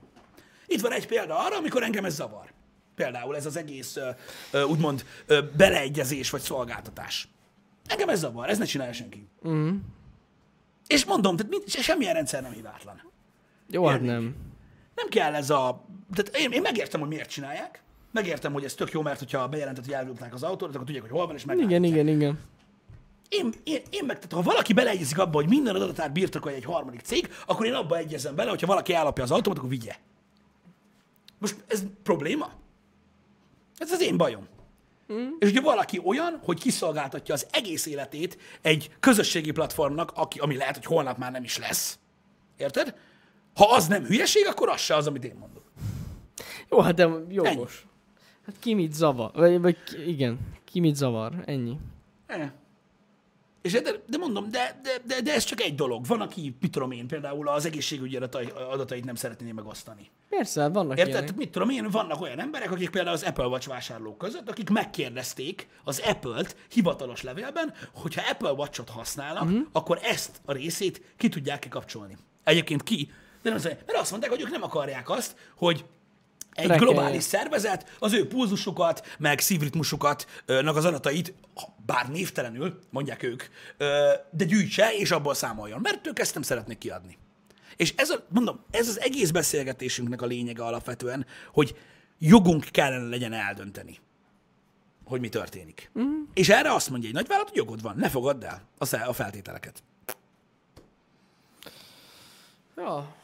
[0.66, 2.52] Itt van egy példa arra, amikor engem ez zavar.
[2.94, 3.96] Például ez az egész
[4.68, 5.04] úgymond
[5.56, 7.28] beleegyezés vagy szolgáltatás.
[7.86, 9.28] Engem ez zavar, ez ne csinálja senki.
[9.48, 9.76] Mm.
[10.86, 13.02] És mondom, tehát mind, semmilyen rendszer nem hibátlan.
[13.70, 14.36] Jó, hát nem.
[14.94, 15.84] Nem kell ez a...
[16.14, 17.82] Tehát én, én megértem, hogy miért csinálják.
[18.12, 21.12] Megértem, hogy ez tök jó, mert hogyha bejelentett, hogy elülták az autót, akkor tudják, hogy
[21.12, 21.58] hol van, és meg.
[21.58, 22.38] Igen, igen, igen.
[23.28, 27.00] Én, én, én meg, tehát ha valaki beleegyezik abba, hogy minden adatát birtokolja egy harmadik
[27.00, 29.96] cég, akkor én abba egyezem bele, hogyha valaki ellopja az autómat, akkor vigye.
[31.38, 32.50] Most ez probléma?
[33.78, 34.48] Ez az én bajom.
[35.12, 35.28] Mm.
[35.38, 40.74] És ugye valaki olyan, hogy kiszolgáltatja az egész életét egy közösségi platformnak, aki, ami lehet,
[40.74, 41.98] hogy holnap már nem is lesz.
[42.56, 42.94] Érted?
[43.54, 45.64] Ha az nem hülyeség, akkor az se az, amit én mondok.
[46.70, 47.86] Jó, hát de jogos.
[48.46, 49.30] Hát ki mit zavar?
[49.34, 51.32] Vagy, vagy igen, ki mit zavar?
[51.44, 51.78] Ennyi.
[52.26, 52.50] Eh.
[53.66, 56.06] És de, de mondom, de, de, de, de ez csak egy dolog.
[56.06, 60.10] Van, aki, mit tudom én, például az egészségügyi adatai, adatait nem szeretné megosztani.
[60.28, 61.12] Persze, vannak Érted?
[61.12, 61.36] ilyenek.
[61.36, 65.68] Mit tudom én, vannak olyan emberek, akik például az Apple Watch vásárlók között, akik megkérdezték
[65.84, 69.66] az Apple-t hivatalos levélben, hogyha Apple Watch-ot használnak, uh-huh.
[69.72, 72.16] akkor ezt a részét ki tudják-e kapcsolni.
[72.44, 73.10] Egyébként ki?
[73.42, 75.84] De nem az, mert azt mondták, hogy ők nem akarják azt, hogy
[76.57, 76.92] egy Rekelje.
[76.92, 81.34] globális szervezet az ő pulzusukat, meg szívritmusukat, az adatait,
[81.86, 83.42] bár névtelenül, mondják ők,
[84.30, 87.18] de gyűjtse, és abból számoljon, mert ők ezt nem szeretnék kiadni.
[87.76, 91.76] És ez, a, mondom, ez az egész beszélgetésünknek a lényege alapvetően, hogy
[92.18, 93.98] jogunk kellene legyen eldönteni,
[95.04, 95.90] hogy mi történik.
[95.98, 96.22] Mm.
[96.34, 98.62] És erre azt mondja egy nagyvállalat, hogy jogod van, ne fogadd el
[99.07, 99.82] a feltételeket.
[102.76, 103.14] Ja.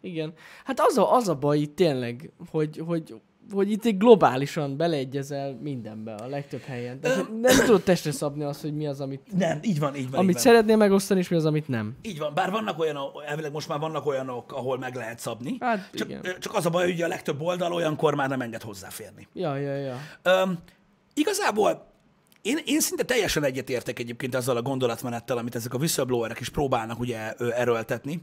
[0.00, 0.32] Igen.
[0.64, 3.14] Hát az a, az a baj itt tényleg, hogy, hogy,
[3.52, 7.00] hogy itt egy globálisan beleegyezel mindenbe a legtöbb helyen.
[7.00, 10.18] Tehát nem tudod testre szabni azt, hogy mi az, amit, Nem, így van, így van.
[10.18, 10.52] amit így van.
[10.52, 11.96] szeretnél megosztani, és mi az, amit nem.
[12.02, 15.56] Így van, bár vannak olyanok, elvileg most már vannak olyanok, ahol meg lehet szabni.
[15.60, 16.22] Hát csak, igen.
[16.38, 19.28] csak az a baj, hogy a legtöbb oldal olyankor már nem enged hozzáférni.
[19.32, 19.96] Ja, ja, ja.
[20.22, 20.58] Öm,
[21.14, 21.88] igazából
[22.42, 26.98] én, én szinte teljesen egyetértek egyébként azzal a gondolatmenettel, amit ezek a whistleblowerek is próbálnak
[26.98, 28.22] ugye erőltetni,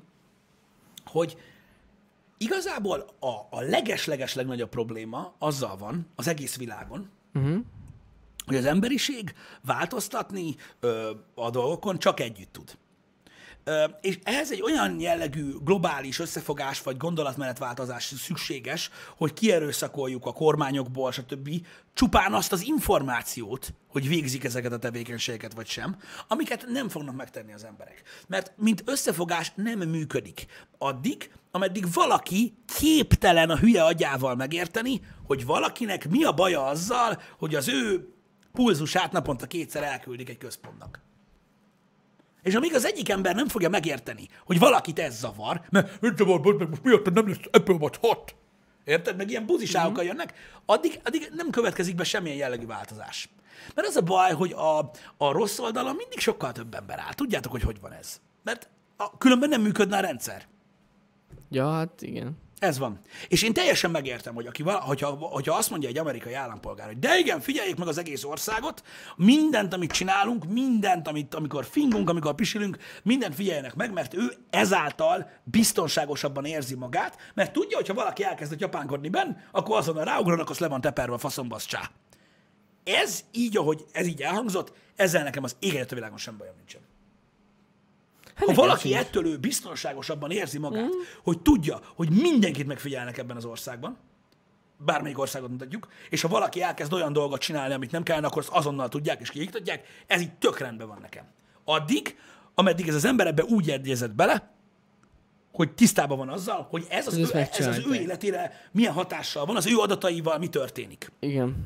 [1.06, 1.38] hogy
[2.38, 3.28] igazából a,
[3.58, 7.58] a leges-leges legnagyobb probléma azzal van az egész világon, Uh-huh.
[8.46, 9.34] hogy az emberiség
[9.66, 12.78] változtatni ö, a dolgokon csak együtt tud.
[13.64, 21.12] Ö, és ehhez egy olyan jellegű globális összefogás vagy gondolatmenetváltozás szükséges, hogy kierőszakoljuk a kormányokból,
[21.12, 21.50] stb.
[21.94, 27.54] csupán azt az információt, hogy végzik ezeket a tevékenységeket vagy sem, amiket nem fognak megtenni
[27.54, 28.02] az emberek.
[28.28, 30.46] Mert mint összefogás nem működik.
[30.78, 37.56] Addig, ameddig valaki képtelen a hülye agyával megérteni, hogy valakinek mi a baja azzal, hogy
[37.56, 38.14] az ő
[38.54, 41.02] pulzusát naponta kétszer elküldik egy központnak.
[42.44, 46.42] És amíg az egyik ember nem fogja megérteni, hogy valakit ez zavar, mert mit zavar,
[46.42, 48.36] meg, most miatt nem lesz Apple Watch 6,
[48.84, 49.18] érted?
[49.18, 50.34] Meg ilyen buziságokkal jönnek,
[50.66, 53.30] addig, addig nem következik be semmilyen jellegű változás.
[53.76, 54.80] Mert az a baj, hogy a,
[55.18, 57.14] a rossz oldalon mindig sokkal több ember áll.
[57.14, 58.20] Tudjátok, hogy hogy van ez.
[58.44, 60.48] Mert a, különben nem működne a rendszer.
[61.50, 62.38] Ja, hát igen.
[62.60, 63.00] Ez van.
[63.28, 67.18] És én teljesen megértem, hogy aki, hogyha, hogyha azt mondja egy amerikai állampolgár, hogy de
[67.18, 68.84] igen, figyeljék meg az egész országot,
[69.16, 75.30] mindent, amit csinálunk, mindent, amit, amikor fingunk, amikor pisilünk, mindent figyeljenek meg, mert ő ezáltal
[75.44, 80.60] biztonságosabban érzi magát, mert tudja, hogy ha valaki elkezd japánkodni benn, akkor azonnal ráugranak, azt
[80.60, 81.92] le van teperve a faszomba, az csá.
[82.84, 86.82] Ez így, ahogy ez így elhangzott, ezzel nekem az éget a világon sem bajom nincsen.
[88.38, 89.00] Ha valaki sincs.
[89.00, 91.00] ettől ő biztonságosabban érzi magát, mm.
[91.24, 93.98] hogy tudja, hogy mindenkit megfigyelnek ebben az országban,
[94.78, 98.52] bármelyik országot mutatjuk, és ha valaki elkezd olyan dolgot csinálni, amit nem kellene, akkor azt
[98.52, 101.24] azonnal tudják és kiiktatják, ez így tök rendben van nekem.
[101.64, 102.18] Addig,
[102.54, 104.52] ameddig ez az ember ebbe úgy egyezett bele,
[105.52, 109.46] hogy tisztában van azzal, hogy ez az, ezt ő, ez az ő életére milyen hatással
[109.46, 111.12] van, az ő adataival mi történik.
[111.20, 111.66] Igen.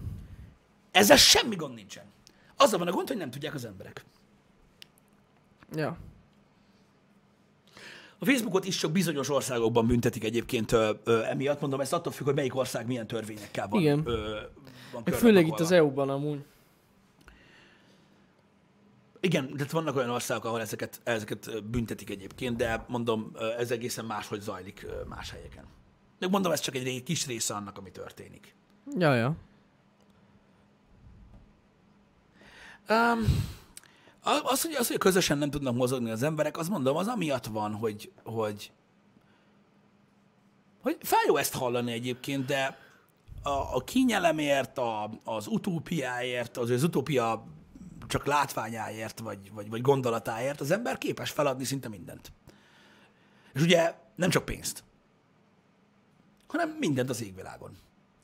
[0.92, 2.04] Ezzel semmi gond nincsen.
[2.58, 4.06] Azzal van a gond, hogy nem tudják az emberek.
[5.76, 5.98] Ja.
[8.24, 11.62] A Facebookot is csak bizonyos országokban büntetik egyébként ö, ö, emiatt.
[11.62, 13.82] Mondom, ez attól függ, hogy melyik ország milyen törvényekkel van.
[13.82, 14.02] Igen.
[14.06, 14.40] Ö,
[14.92, 16.44] van főleg itt az EU-ban amúgy.
[19.20, 24.42] Igen, tehát vannak olyan országok, ahol ezeket, ezeket büntetik egyébként, de mondom, ez egészen máshogy
[24.42, 25.64] zajlik más helyeken.
[26.20, 28.56] De mondom, ez csak egy kis része annak, ami történik.
[28.98, 29.36] Ja, ja.
[32.90, 33.26] Um,
[34.24, 37.74] az, hogy, az, hogy közösen nem tudnak mozogni az emberek, az mondom, az amiatt van,
[37.74, 38.72] hogy, hogy,
[40.82, 42.78] hogy fájó ezt hallani egyébként, de
[43.44, 47.46] a, a kényelemért, a, az utópiáért, az, az utópia
[48.08, 52.32] csak látványáért, vagy, vagy, vagy gondolatáért az ember képes feladni szinte mindent.
[53.54, 54.84] És ugye nem csak pénzt,
[56.48, 57.78] hanem mindent az égvilágon.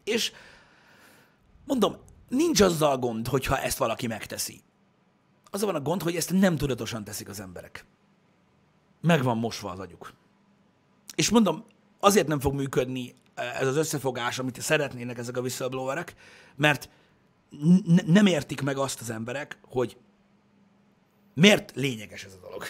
[0.04, 0.32] És
[1.66, 1.95] mondom,
[2.28, 4.62] nincs azzal gond, hogyha ezt valaki megteszi.
[5.52, 7.86] Az van a gond, hogy ezt nem tudatosan teszik az emberek.
[9.02, 10.14] Meg van mosva az agyuk.
[11.16, 11.66] És mondom,
[12.00, 16.16] azért nem fog működni ez az összefogás, amit szeretnének ezek a whistleblowerek,
[16.56, 16.89] mert
[17.50, 19.98] n- nem értik meg azt az emberek, hogy
[21.34, 22.64] miért lényeges ez a dolog.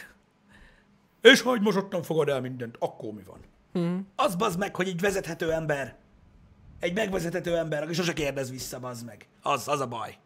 [1.22, 3.40] És hogy mosottan fogad el mindent, akkor mi van?
[3.74, 4.08] Hmm.
[4.16, 5.98] Az bazd meg, hogy egy vezethető ember,
[6.80, 9.28] egy megvezethető ember, aki sose kérdez vissza, bazd meg.
[9.42, 10.18] Az, az a baj.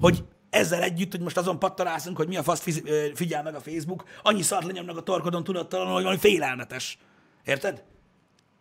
[0.00, 2.80] Hogy ezzel együtt, hogy most azon pattarászunk, hogy mi a fasz
[3.14, 6.98] figyel meg a Facebook, annyi szart lenyomnak a torkodon tudattalanul, hogy valami félelmetes.
[7.44, 7.82] Érted?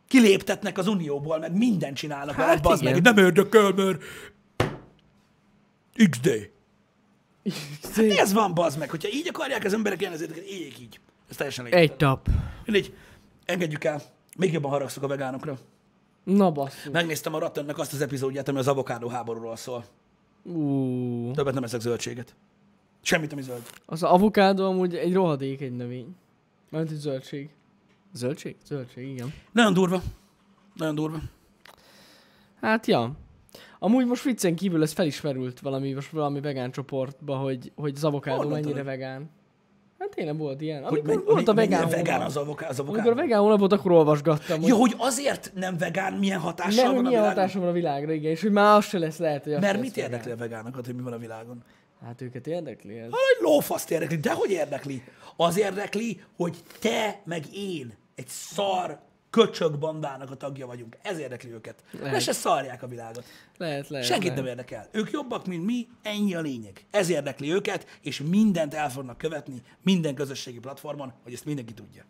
[0.07, 4.03] Kiléptetnek az unióból, meg mindent csinálnak hát vele, bazd meg, nem érdekel, mert
[6.09, 6.49] XD.
[7.83, 10.99] Hát ez van, bazd meg, hogyha így akarják az emberek ezért éljék így.
[11.29, 11.79] Ez teljesen lényeg.
[11.79, 12.27] Egy tap.
[12.65, 12.93] Mindegy,
[13.45, 14.01] engedjük el.
[14.37, 15.57] Még jobban haragszok a vegánokra.
[16.23, 16.91] Na basszus.
[16.91, 19.85] Megnéztem a Rattennek azt az epizódját, ami az avokádó háborúról szól.
[20.47, 22.35] Ú, Többet nem eszek zöldséget.
[23.01, 23.61] Semmit, ami zöld.
[23.85, 26.15] az avokádó amúgy egy rohadék egy növény.
[26.69, 27.49] Mert egy zöldség.
[28.13, 28.55] Zöldség?
[28.65, 29.33] Zöldség, igen.
[29.51, 30.01] Nagyon durva.
[30.75, 31.19] Nagyon durva.
[32.61, 33.11] Hát, ja.
[33.79, 38.37] Amúgy most viccen kívül ez felismerült valami, most valami vegán csoportba, hogy, hogy az avokádó
[38.37, 38.85] Honnan mennyire tudod?
[38.85, 39.29] vegán.
[39.99, 40.83] Hát tényleg volt ilyen.
[40.83, 42.99] Hogy Amikor men- volt a vegán, vegán az, avoká- az avokádó.
[43.03, 44.61] Amikor a vegán hónap volt, akkor olvasgattam.
[44.61, 47.41] Ja, hogy azért nem vegán, milyen hatással hogy van a milyen világon?
[47.41, 49.95] hatása van a világra, igen, és hogy már az se lesz lehet, hogy Mert mit
[49.95, 50.37] lesz érdekli vegán.
[50.37, 51.63] a vegánokat, hogy mi van a világon?
[52.05, 53.05] Hát őket érdekli ez.
[53.09, 54.17] Hogy lófaszt érdekli.
[54.17, 55.03] De hogy érdekli?
[55.35, 58.99] Az érdekli, hogy te meg én egy szar
[59.45, 60.97] köcsög bandának a tagja vagyunk.
[61.01, 61.83] Ez érdekli őket.
[61.91, 62.11] Lehet.
[62.11, 63.23] Ne se szarják a világot.
[63.57, 64.07] Lehet, lehet.
[64.07, 64.43] Senkit lehet.
[64.43, 64.87] nem érdekel.
[64.91, 66.85] Ők jobbak, mint mi, ennyi a lényeg.
[66.91, 72.03] Ez érdekli őket, és mindent el fognak követni minden közösségi platformon, hogy ezt mindenki tudja.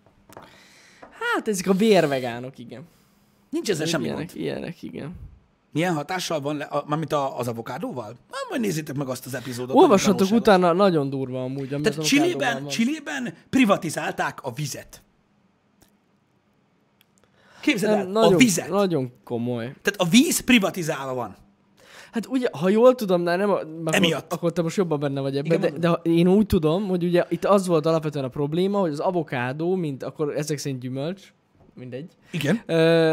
[1.09, 2.87] Hát ezek a vérvegánok, igen.
[3.49, 4.41] Nincs ezzel semmi ilyenek, gond.
[4.41, 5.15] ilyenek, igen.
[5.71, 8.05] Milyen hatással van, le, a, mármint a, az avokádóval?
[8.05, 9.75] Hát majd nézzétek meg azt az epizódot.
[9.75, 12.67] Olvassatok nagyon utána, nagyon durva amúgy, ami Tehát Csillében.
[12.67, 15.01] Csillében privatizálták a vizet.
[17.67, 18.69] Képzeld el, nagyon, a vizet.
[18.69, 19.63] nagyon komoly.
[19.63, 21.35] Tehát a víz privatizálva van.
[22.11, 24.33] Hát ugye, ha jól tudom, de nem, akkor, Emiatt.
[24.33, 27.23] akkor te most jobban benne vagy ebben, de, de, ha- én úgy tudom, hogy ugye
[27.29, 31.33] itt az volt alapvetően a probléma, hogy az avokádó, mint akkor ezek szerint gyümölcs,
[31.75, 32.61] mindegy, Igen.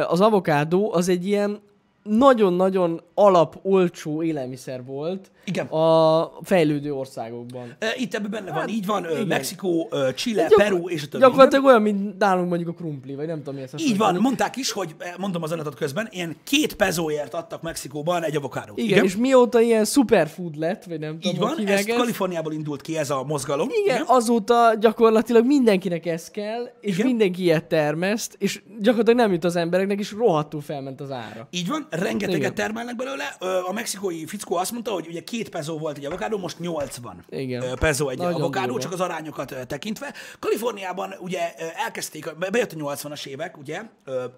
[0.07, 1.61] Az avokádó az egy ilyen
[2.05, 5.67] nagyon-nagyon alap, olcsó élelmiszer volt Igen.
[5.67, 7.77] a fejlődő országokban.
[7.79, 9.27] E, Itt ebben benne van, Hát, így van, igen.
[9.27, 11.23] Mexikó, ö, Chile, Gyakor- Peru és a többi.
[11.25, 13.81] Gyakorlatilag olyan, mint nálunk mondjuk a krumpli, vagy nem tudom mi ezt.
[13.81, 18.23] Így van, mondták is, hogy eh, mondom az adatot közben, ilyen két pezóért adtak Mexikóban
[18.25, 18.79] egy avokádót.
[18.79, 21.85] Igen, Igen, és mióta ilyen superfood lett, vagy nem tudom, Így van, ez.
[21.87, 23.69] Kaliforniából indult ki ez a mozgalom.
[23.85, 27.07] Igen, azóta gyakorlatilag mindenkinek ez kell, és Igen.
[27.07, 31.49] mindenki ilyet termeszt, és gyakorlatilag nem jut az embereknek, és rohadtul felment az ára.
[31.51, 32.55] Így van, rengeteget Igen.
[32.55, 33.25] termelnek belőle.
[33.67, 37.77] A mexikói fickó azt mondta, hogy ugye két pezó volt egy avokádó, most 80 Igen.
[37.79, 38.81] pezó egy Nagyon avokádó, durva.
[38.83, 40.15] csak az arányokat tekintve.
[40.39, 43.83] Kaliforniában ugye elkezdték, be- bejött a 80-as évek, ugye,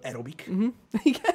[0.03, 0.67] aerobik, Mhm.
[1.03, 1.35] Igen.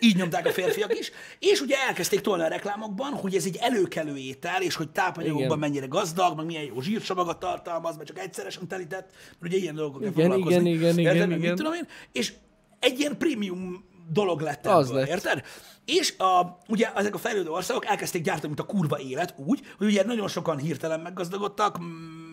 [0.00, 4.16] így nyomták a férfiak is, és ugye elkezdték tolni a reklámokban, hogy ez egy előkelő
[4.16, 5.58] étel, és hogy tápanyagokban Igen.
[5.58, 10.08] mennyire gazdag, meg milyen jó zsírsavagat tartalmaz, mert csak egyszeresen telített, mert ugye ilyen dolgokkal
[10.08, 10.70] Igen, foglalkozni.
[10.70, 11.56] igen, igen, igen, Meg mit igen.
[11.56, 11.86] tudom én?
[12.12, 12.32] És
[12.78, 15.08] egy ilyen prémium dolog lett Az ebből, lett.
[15.08, 15.42] érted?
[15.84, 19.86] És a, ugye ezek a fejlődő országok elkezdték gyártani, mint a kurva élet úgy, hogy
[19.86, 21.78] ugye nagyon sokan hirtelen meggazdagodtak,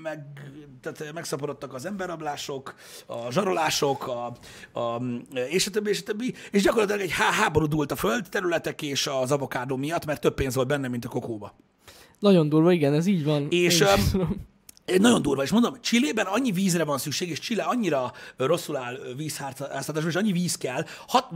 [0.03, 0.25] meg,
[0.81, 2.75] tehát megszaporodtak az emberrablások,
[3.05, 4.25] a zsarolások, a,
[4.79, 5.01] a,
[5.49, 8.81] és a többi, és a többi, és gyakorlatilag egy há- háború dúlt a föld területek
[8.81, 11.55] és az avokádó miatt, mert több pénz volt benne, mint a kokóba.
[12.19, 13.47] Nagyon durva, igen, ez így van.
[13.49, 13.87] És, Én
[14.95, 20.07] nagyon durva, és mondom, Csillében annyi vízre van szükség, és Chile annyira rosszul áll vízháztartásban,
[20.07, 21.29] és annyi víz kell, hat,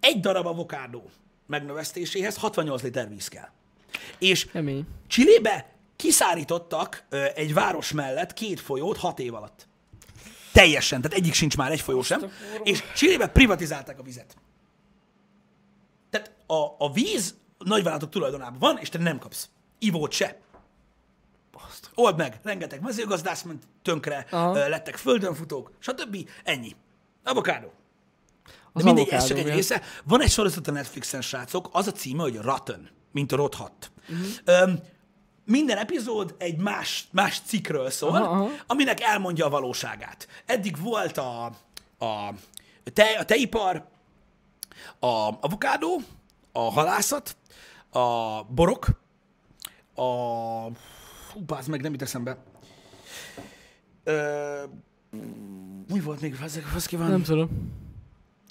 [0.00, 1.10] egy darab avokádó
[1.46, 3.48] megnövesztéséhez 68 liter víz kell.
[4.18, 4.86] És Kemény.
[5.06, 9.68] Csillébe kiszárítottak egy város mellett két folyót hat év alatt.
[10.52, 12.30] Teljesen, tehát egyik sincs már egy folyó sem.
[12.62, 14.36] És Csillébe privatizálták a vizet.
[16.10, 19.48] Tehát a, a víz nagyvállalatok tulajdonában van, és te nem kapsz.
[19.78, 20.40] Ivót se.
[21.94, 24.68] Old meg, rengeteg mezőgazdász ment tönkre, Aha.
[24.68, 26.28] lettek földönfutók, stb.
[26.44, 26.76] Ennyi.
[27.24, 27.66] Avokádó.
[27.66, 29.82] De Az mindegy, ez csak egy része.
[30.04, 33.90] Van egy sorozat a Netflixen, srácok, az a címe, hogy Rotten, mint a rothadt.
[34.08, 34.26] Uh-huh.
[34.44, 34.78] Öm,
[35.44, 38.48] minden epizód egy más, más cikkről szól, Aha, aha.
[38.66, 40.28] aminek elmondja a valóságát.
[40.46, 41.44] Eddig volt a,
[41.98, 42.32] a,
[42.92, 43.88] te, a teipar,
[44.98, 46.00] a avokádó,
[46.52, 47.36] a halászat,
[47.90, 48.86] a borok,
[49.94, 50.04] a...
[51.36, 52.38] Hú, bázd meg, nem jut eszembe.
[54.04, 54.62] Ö,
[55.88, 56.36] mi volt még?
[56.86, 57.10] Ki van?
[57.10, 57.48] Nem tudom.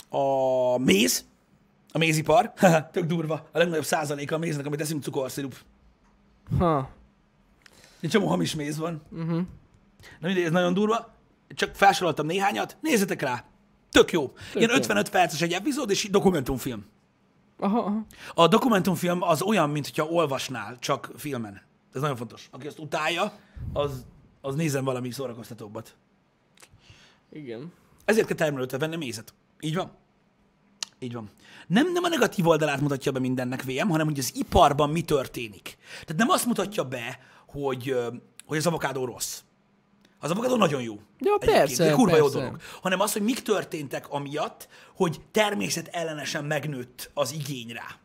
[0.10, 1.26] a méz,
[1.92, 2.54] a mézipar,
[2.92, 5.56] tök durva, a legnagyobb százaléka a méznek, amit eszünk cukorszirup.
[6.58, 6.90] Ha.
[8.00, 9.02] Egy csomó hamis méz van.
[9.12, 9.42] Uh-huh.
[10.20, 11.14] Na mindegy, ez nagyon durva.
[11.48, 13.44] Csak felsoroltam néhányat, nézzetek rá.
[13.92, 14.28] Tök jó.
[14.28, 14.76] Tök Ilyen jó.
[14.76, 16.86] 55 perces egy epizód, és dokumentumfilm.
[17.60, 18.06] Aha, aha.
[18.34, 21.62] A dokumentumfilm az olyan, mint hogyha olvasnál, csak filmen.
[21.96, 22.48] Ez nagyon fontos.
[22.52, 23.34] Aki azt utálja,
[23.74, 24.06] az,
[24.42, 25.96] az nézzen valami szórakoztatóbbat.
[27.32, 27.74] Igen.
[28.06, 29.34] Ezért kell termelőtől venni mézet.
[29.60, 29.92] Így van.
[31.00, 31.30] Így van.
[31.68, 35.78] Nem, nem a negatív oldalát mutatja be mindennek VM, hanem hogy az iparban mi történik.
[35.92, 37.98] Tehát nem azt mutatja be, hogy,
[38.46, 39.42] hogy az avokádó rossz.
[40.20, 41.00] Az avokádó nagyon jó.
[41.20, 42.40] Ja, persze, egy kurva jó persze.
[42.40, 42.62] dolog.
[42.82, 48.00] Hanem az, hogy mik történtek amiatt, hogy természet ellenesen megnőtt az igény rá.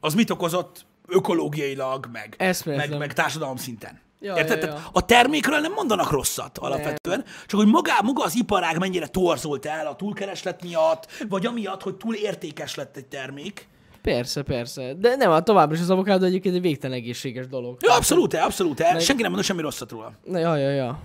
[0.00, 2.88] Az mit okozott ökológiailag, meg, Eszméletlen.
[2.90, 4.00] meg, meg társadalom szinten.
[4.20, 4.56] Ja, Érted?
[4.56, 4.90] ja, Tehát ja.
[4.92, 9.86] A termékről nem mondanak rosszat alapvetően, csak hogy maga, maga az iparág mennyire torzult el
[9.86, 13.68] a túlkereslet miatt, vagy amiatt, hogy túl értékes lett egy termék.
[14.02, 14.94] Persze, persze.
[14.94, 17.76] De nem, hát továbbra is az avokádó egyébként egy végtelen egészséges dolog.
[17.80, 18.78] Ja, abszolút, abszolút.
[18.78, 20.12] Senki nem mondja semmi rosszat róla.
[20.26, 21.00] Ja, ja, ja.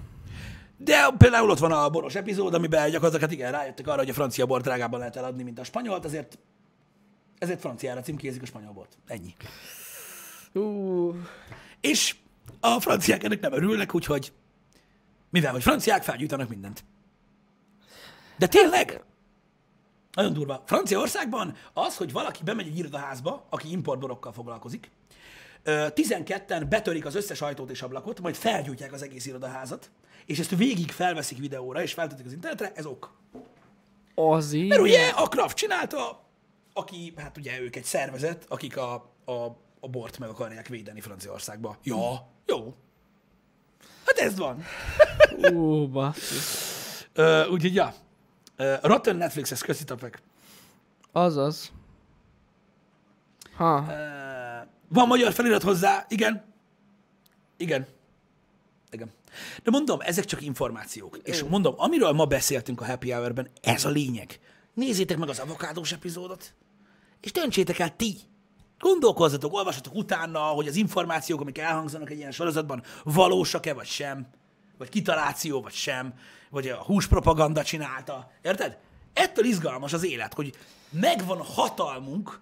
[0.77, 4.13] De például ott van a boros epizód, amiben gyakorlatilag hát igen, rájöttek arra, hogy a
[4.13, 6.37] francia bort drágában lehet eladni, mint a spanyolt, ezért
[7.39, 8.97] ezért franciára címkézik a spanyol bort.
[9.07, 9.35] Ennyi.
[11.81, 12.15] És
[12.59, 14.31] a franciák ennek nem örülnek, úgyhogy
[15.29, 16.83] mivel hogy franciák, felgyújtanak mindent.
[18.37, 19.03] De tényleg?
[20.11, 20.63] Nagyon durva.
[20.65, 24.91] Franciaországban az, hogy valaki bemegy egy irodaházba, aki importborokkal foglalkozik,
[25.63, 29.89] ö, 12-en betörik az összes ajtót és ablakot, majd felgyújtják az egész irodaházat,
[30.25, 33.13] és ezt végig felveszik videóra, és feltetik az internetre, ez ok.
[34.15, 34.67] az így.
[34.67, 36.23] Mert ugye a Kraft csinálta,
[36.73, 38.93] aki, hát ugye ők egy szervezet, akik a,
[39.25, 41.77] a, a bort meg akarják védeni Franciaországba.
[41.83, 42.75] Ja, jó.
[44.05, 44.63] Hát ez van.
[45.53, 47.09] Ú, basszus.
[47.49, 47.93] Úgyhogy, ja.
[48.55, 50.21] Ö, Rotten Netflix-es, köszi tapek.
[51.11, 51.71] Azaz.
[53.55, 53.85] Ha.
[53.89, 56.53] Ö, van magyar felirat hozzá, igen.
[57.57, 57.87] Igen.
[58.89, 59.11] Igen.
[59.63, 61.17] De mondom, ezek csak információk.
[61.23, 64.39] És mondom, amiről ma beszéltünk a Happy Hour-ben, ez a lényeg.
[64.73, 66.53] Nézzétek meg az avokádós epizódot,
[67.21, 68.15] és döntsétek el ti.
[68.79, 74.27] Gondolkozzatok, olvassatok utána, hogy az információk, amik elhangzanak egy ilyen sorozatban, valósak-e vagy sem,
[74.77, 76.13] vagy kitaláció vagy sem,
[76.49, 78.31] vagy a húspropaganda csinálta.
[78.41, 78.77] Érted?
[79.13, 80.53] Ettől izgalmas az élet, hogy
[80.89, 82.39] megvan a hatalmunk,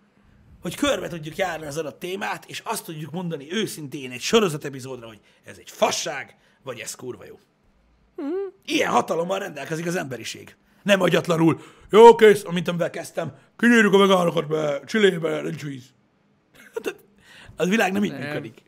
[0.61, 5.07] hogy körbe tudjuk járni az adott témát, és azt tudjuk mondani őszintén egy sorozat epizódra,
[5.07, 7.39] hogy ez egy fasság, vagy ez kurva jó.
[8.65, 10.55] Ilyen hatalommal rendelkezik az emberiség.
[10.83, 15.93] Nem agyatlanul, jó kész, amint amivel kezdtem, kinyírjuk a vegánokat be, csillébe, nincs víz.
[17.55, 18.21] Az világ nem így Nem.
[18.21, 18.61] működik.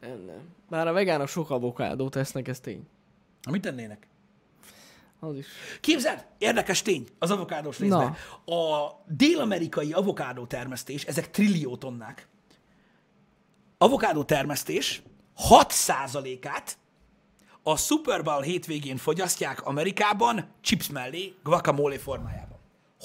[0.00, 0.54] Nem, nem.
[0.68, 2.86] Bár a vegánok sok avokádót esznek, ez tény.
[3.42, 4.08] Na, mit tennének?
[5.20, 5.46] Az is.
[5.80, 8.16] Képzeld, érdekes tény az avokádós részben.
[8.44, 12.28] A dél-amerikai avokádó termesztés, ezek trillió tonnák.
[13.78, 15.02] Avokádó termesztés
[15.48, 16.78] 6%-át
[17.62, 22.58] a Super Bowl hétvégén fogyasztják Amerikában chips mellé, guacamole formájában.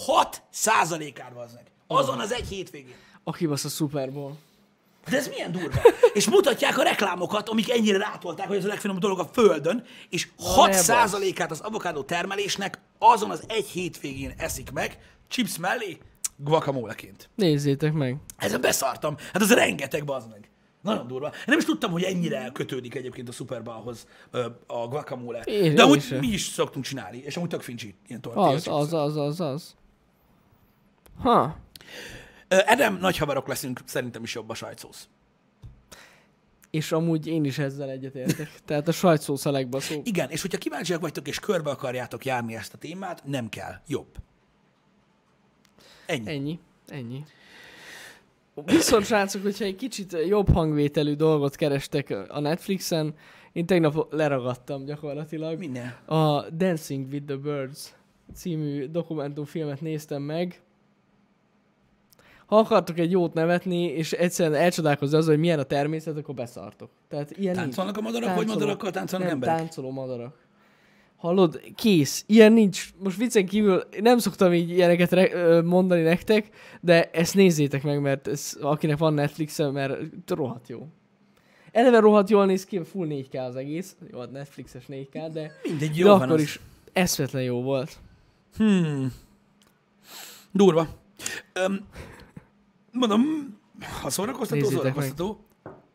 [0.07, 1.71] 6%-át vaznek.
[1.87, 2.95] Azon az egy hétvégén.
[3.23, 4.35] Aki basz a Super Bowl.
[5.09, 5.81] De ez milyen durva.
[6.13, 10.27] És mutatják a reklámokat, amik ennyire rátolták, hogy ez a legfinomabb dolog a Földön, és
[10.37, 14.97] ne 6%-át az avokádó termelésnek azon az egy hétvégén eszik meg,
[15.27, 15.97] chips mellé,
[16.37, 17.29] guacamoleként.
[17.35, 18.17] Nézzétek meg.
[18.37, 19.15] Ezen beszartam.
[19.33, 20.49] Hát az rengeteg, bazd meg.
[20.81, 21.31] Nagyon durva.
[21.45, 24.07] Nem is tudtam, hogy ennyire kötődik egyébként a Super Bowl-hoz
[24.67, 25.39] a guacamole.
[25.41, 26.19] Én- De sem.
[26.19, 29.75] mi is szoktunk csinálni, és amúgy tök fincsi ilyen tortilla Az, az, az, az, az.
[31.21, 31.57] Ha.
[32.65, 35.07] Edem, nagy haverok leszünk, szerintem is jobb a sajtszósz.
[36.69, 38.51] És amúgy én is ezzel egyetértek.
[38.65, 40.07] Tehát a sajtszósz a legbaszóbb.
[40.07, 43.73] Igen, és hogyha kíváncsiak vagytok, és körbe akarjátok járni ezt a témát, nem kell.
[43.87, 44.07] Jobb.
[46.05, 46.29] Ennyi.
[46.29, 46.59] Ennyi.
[46.87, 47.25] Ennyi.
[48.65, 53.15] Viszont srácok, hogyha egy kicsit jobb hangvételű dolgot kerestek a Netflixen,
[53.51, 55.59] én tegnap leragadtam gyakorlatilag.
[55.59, 55.95] Minden.
[56.05, 57.93] A Dancing with the Birds
[58.35, 60.61] című dokumentumfilmet néztem meg.
[62.53, 66.89] Ha akartok egy jót nevetni, és egyszerűen elcsodálkozni az, hogy milyen a természet, akkor beszartok.
[67.09, 67.57] Tehát ilyen nincs.
[67.65, 68.59] Táncolnak a madarak, vagy Táncoló.
[68.59, 69.57] madarakkal táncolnak Nem, emberek?
[69.57, 70.35] táncoló madarak.
[71.17, 71.61] Hallod?
[71.75, 72.23] Kész.
[72.27, 72.89] Ilyen nincs.
[73.03, 76.49] Most viccen kívül nem szoktam így ilyeneket re- mondani nektek,
[76.81, 79.97] de ezt nézzétek meg, mert ez, akinek van Netflixen, mert
[80.27, 80.87] rohadt jó.
[81.71, 83.95] Eleve rohadt jól néz ki, full 4K az egész.
[84.11, 86.41] Jó, hát Netflixes 4K, de, Mindegy, de jó van akkor az.
[86.41, 86.59] is
[86.93, 87.97] eszvetlen jó volt.
[88.57, 89.13] Hmm.
[90.51, 90.87] Durva.
[91.53, 91.79] Öm,
[92.93, 93.21] mondom,
[94.01, 95.45] ha szórakoztató, Nézzétek szórakoztató.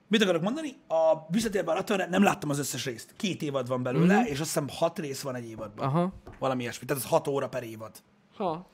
[0.08, 0.76] Mit akarok mondani?
[0.88, 3.12] A visszatérve a nem láttam az összes részt.
[3.16, 4.14] Két évad van belőle, Mhm.
[4.14, 4.32] mm-hmm.
[4.32, 5.86] és azt hiszem hat rész van egy évadban.
[5.86, 6.12] Aha.
[6.38, 6.86] Valami ilyesmi.
[6.86, 7.90] Tehát ez hat óra per évad.
[8.36, 8.66] Ha.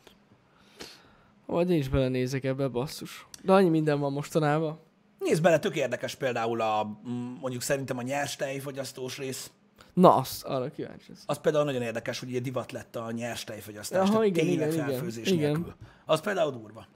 [1.47, 3.27] Vagy én is belenézek ebbe, basszus.
[3.43, 4.79] De annyi minden van mostanában.
[5.18, 9.51] Nézd bele, tök érdekes például a, mm, mondjuk szerintem a nyers tejfogyasztós rész.
[9.93, 11.12] Na, azt arra kíváncsi.
[11.27, 14.01] Az például nagyon érdekes, hogy ugye divat lett a nyers tejfogyasztás.
[14.09, 14.87] Aha, tehát igen, tényleg igen.
[14.87, 15.39] felfőzés Igen.
[15.51, 15.75] nélkül.
[16.05, 16.87] Az például durva.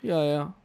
[0.00, 0.56] Ja, ja.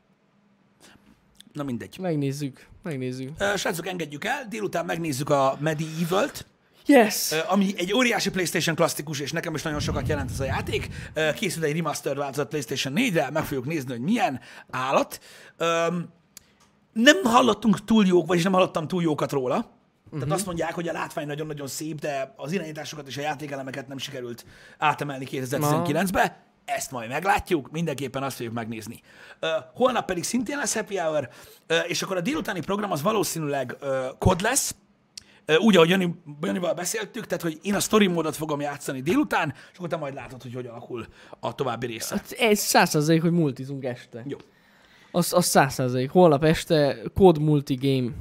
[1.56, 1.98] Na mindegy.
[2.00, 2.68] Megnézzük.
[2.84, 3.30] Megnézzük.
[3.38, 4.46] Ö, Srácok, engedjük el.
[4.50, 6.46] Délután megnézzük a Medieval-t.
[6.86, 7.32] Yes!
[7.48, 10.90] Ami egy óriási PlayStation klasszikus, és nekem is nagyon sokat jelent ez a játék.
[11.14, 14.40] Ö, Készül egy remastered változat PlayStation 4-re, meg fogjuk nézni, hogy milyen
[14.70, 15.20] állat.
[16.94, 19.56] Nem hallottunk túl jók, vagyis nem hallottam túl jókat róla.
[20.10, 20.36] Tehát Mhm.
[20.36, 24.46] azt mondják, hogy a látvány nagyon-nagyon szép, de az irányításokat és a játékelemeket nem sikerült
[24.78, 26.44] átemelni 2019-be.
[26.66, 29.02] Ezt majd meglátjuk, mindenképpen azt fogjuk megnézni.
[29.42, 31.30] Uh, holnap pedig szintén lesz happy hour,
[31.70, 33.90] uh, és akkor a délutáni program az valószínűleg uh,
[34.20, 34.76] kod lesz,
[35.58, 39.78] úgy, ahogy Jani, Janival beszéltük, tehát, hogy én a story módot fogom játszani délután, és
[39.78, 41.06] akkor te majd látod, hogy hogy alakul
[41.40, 42.16] a további része.
[42.16, 44.24] Hát ez százszerzalék, hogy multizunk este.
[44.28, 44.38] Jó.
[45.12, 46.10] Az, az százszerzalék.
[46.10, 48.12] Holnap este kód multigame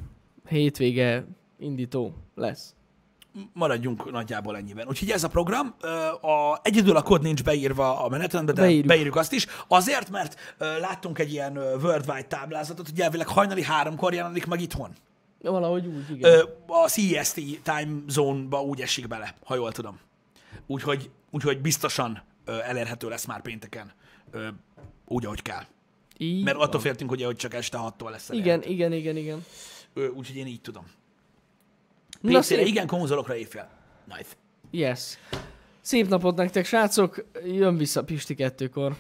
[0.49, 1.27] hétvége
[1.59, 2.74] indító lesz.
[3.53, 4.89] Maradjunk nagyjából ennyiben.
[4.89, 5.75] Úgyhogy ez a program,
[6.21, 8.87] a, egyedül a kód nincs beírva a menetrendbe, de Beírjuk.
[8.87, 9.17] beírjuk.
[9.17, 9.47] azt is.
[9.69, 14.91] Azért, mert láttunk egy ilyen worldwide táblázatot, hogy elvileg hajnali háromkor jelenik meg itthon.
[15.43, 16.41] Valahogy úgy, igen.
[16.67, 19.99] A CEST time zone-ba úgy esik bele, ha jól tudom.
[20.67, 23.93] Úgyhogy, úgyhogy biztosan elérhető lesz már pénteken,
[25.07, 25.63] úgy, ahogy kell.
[26.19, 26.67] Így Mert van.
[26.67, 28.71] attól féltünk, ugye, hogy csak este 6-tól lesz Igen, elérhető.
[28.73, 29.45] igen, igen, igen.
[29.95, 30.85] Ö, Úgyhogy én így tudom.
[32.29, 32.67] PC-re szép.
[32.67, 33.69] igen, konzolokra éjfél.
[34.17, 34.29] Nice.
[34.71, 35.19] Yes.
[35.81, 37.25] Szép napot nektek, srácok.
[37.45, 38.97] Jön vissza Pisti kettőkor.